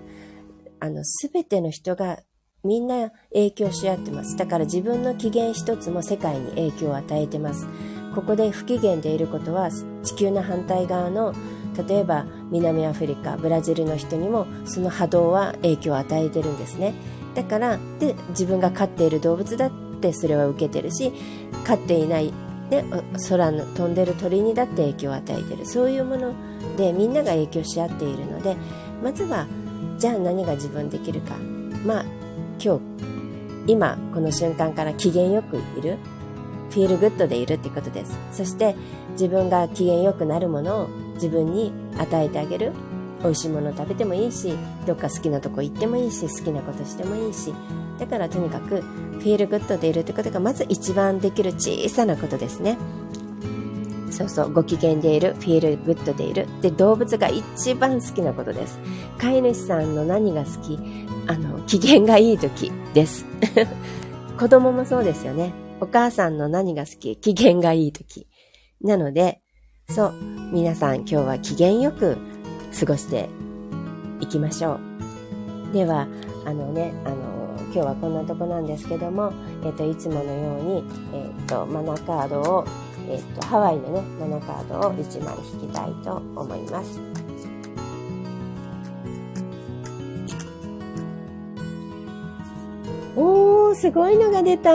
[0.90, 2.20] の全ての人が
[2.64, 4.36] みんな影響し合ってます。
[4.36, 7.68] だから自分の機嫌一つも世界に影響を与えてます。
[8.14, 9.70] ここで不機嫌でいることは
[10.04, 11.34] 地球の反対側の
[11.88, 16.94] 例えば南アフリカブラジルの人にもその波動は影響を与えてるんですね。
[17.38, 19.72] だからで自分が飼っている動物だっ
[20.02, 21.14] てそれは受けてるし
[21.64, 22.34] 飼っていない
[22.72, 22.84] で
[23.30, 26.34] 空の飛んでる鳥にだって影響を与えてるそういうもの
[26.78, 28.58] でみんなが影響し合っているので
[29.04, 29.46] まずは
[30.00, 31.36] じゃあ何が自分できるか
[31.86, 32.06] まあ
[32.60, 32.82] 今日
[33.68, 35.98] 今この瞬間から機嫌よくいる
[36.72, 38.18] feel good でいるってことです。
[38.32, 38.76] そして
[39.12, 42.74] 自分が機嫌よくなるものを自分に与えてあげる。
[43.24, 44.53] 美味しいもの食べてもいいし、
[44.86, 47.53] どっか好きなとこ行ってもいいし、好きなことしてもいいし。
[47.99, 52.78] だからとにかく feel good でいるってことがまず一番できる小さなことですね。
[54.11, 56.47] そうそう、ご機嫌でいる、フィールグッドでいる。
[56.61, 58.80] で、動物が一番好きなことです。
[59.18, 60.80] 飼い主さんの何が好き
[61.28, 63.26] あの、機嫌がいい時です。
[64.39, 65.53] 子供もそうですよね。
[65.82, 68.28] お母さんの何が好き機嫌がいい時。
[68.82, 69.41] なので、
[69.89, 70.13] そう、
[70.51, 72.18] 皆さん今日は機嫌よく
[72.80, 73.30] 過ごして
[74.19, 74.80] いきましょ
[75.71, 75.73] う。
[75.73, 76.07] では、
[76.45, 77.15] あのね、あの、
[77.73, 79.34] 今日はこんなとこなんですけども、
[79.65, 82.65] えっ、と、いつものように、えっ、と、マナカードを、
[83.09, 86.99] えっ、と、ハワイのね、マナカードを1枚引きたいと思います。
[93.15, 94.69] おー、すごいのが出た。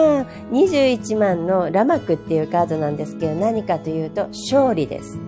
[0.50, 5.18] 21万のラマクっていうカードなんですけど、何かというと、勝利です。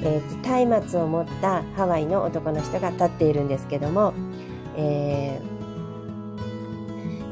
[0.00, 4.14] えーと、松明を持ったハワイの男の人が立っているんですけども、
[4.76, 5.40] え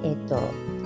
[0.02, 0.40] ー、えー、と、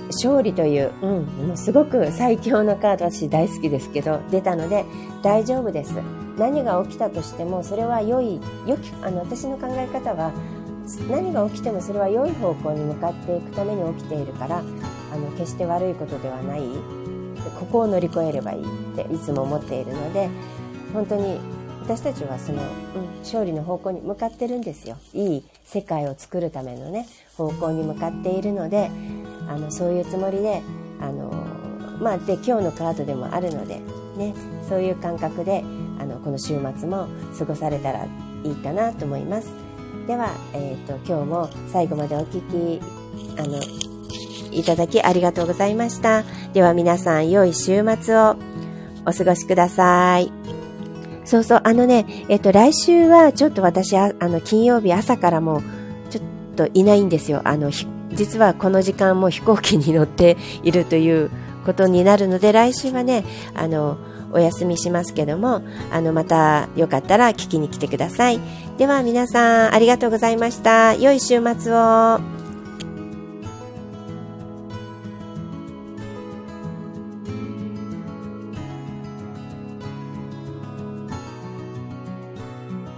[0.07, 4.85] 勝利という、うん、もうすごく最強のカード、私大好きですけど、出たので
[5.21, 5.93] 大丈夫です。
[6.37, 10.31] 何が起きたとしても、それは良い、良き、あの、私の考え方は、
[11.07, 16.61] 何が起きてもそれは良い方向に向かっていくために起きているからあの決して悪いことではない
[17.59, 20.29] ここを乗り越えればいいっていつも思っているので
[20.93, 21.39] 本当に
[21.89, 28.91] 私たちはその、うん、勝利の方向に向かってるんですよいい世界を作るためのね方向に向かっているので
[29.47, 30.61] あのそういうつもりで
[31.01, 31.31] あの
[31.99, 33.79] まあで今日のカードでもあるので
[34.17, 34.35] ね
[34.69, 35.63] そういう感覚で
[35.99, 37.07] あのこの週末も
[37.39, 38.05] 過ごされたら
[38.43, 39.51] いいかなと思います。
[40.05, 42.79] では、えーと、今日も最後までお聴き
[43.37, 43.59] あの
[44.51, 46.23] いただきありがとうございました。
[46.53, 48.35] では皆さん良い週末を
[49.05, 50.38] お過ごしください。
[51.29, 55.61] そうそう、あのね、えっ、と、来週はちょっと私、あの、金曜日朝からもう
[56.09, 56.23] ちょっ
[56.55, 57.41] といないんですよ。
[57.43, 57.69] あの、
[58.11, 61.29] 実はこの時間も飛行機に乗って いるという
[61.67, 63.97] ことになるので、来週はね、あの、
[64.31, 65.61] お休みしますけども、
[65.91, 68.39] あの、またよかったら聞きに来てください。
[68.79, 70.95] では皆さんありがとうございました。
[70.95, 72.48] 良い週末を。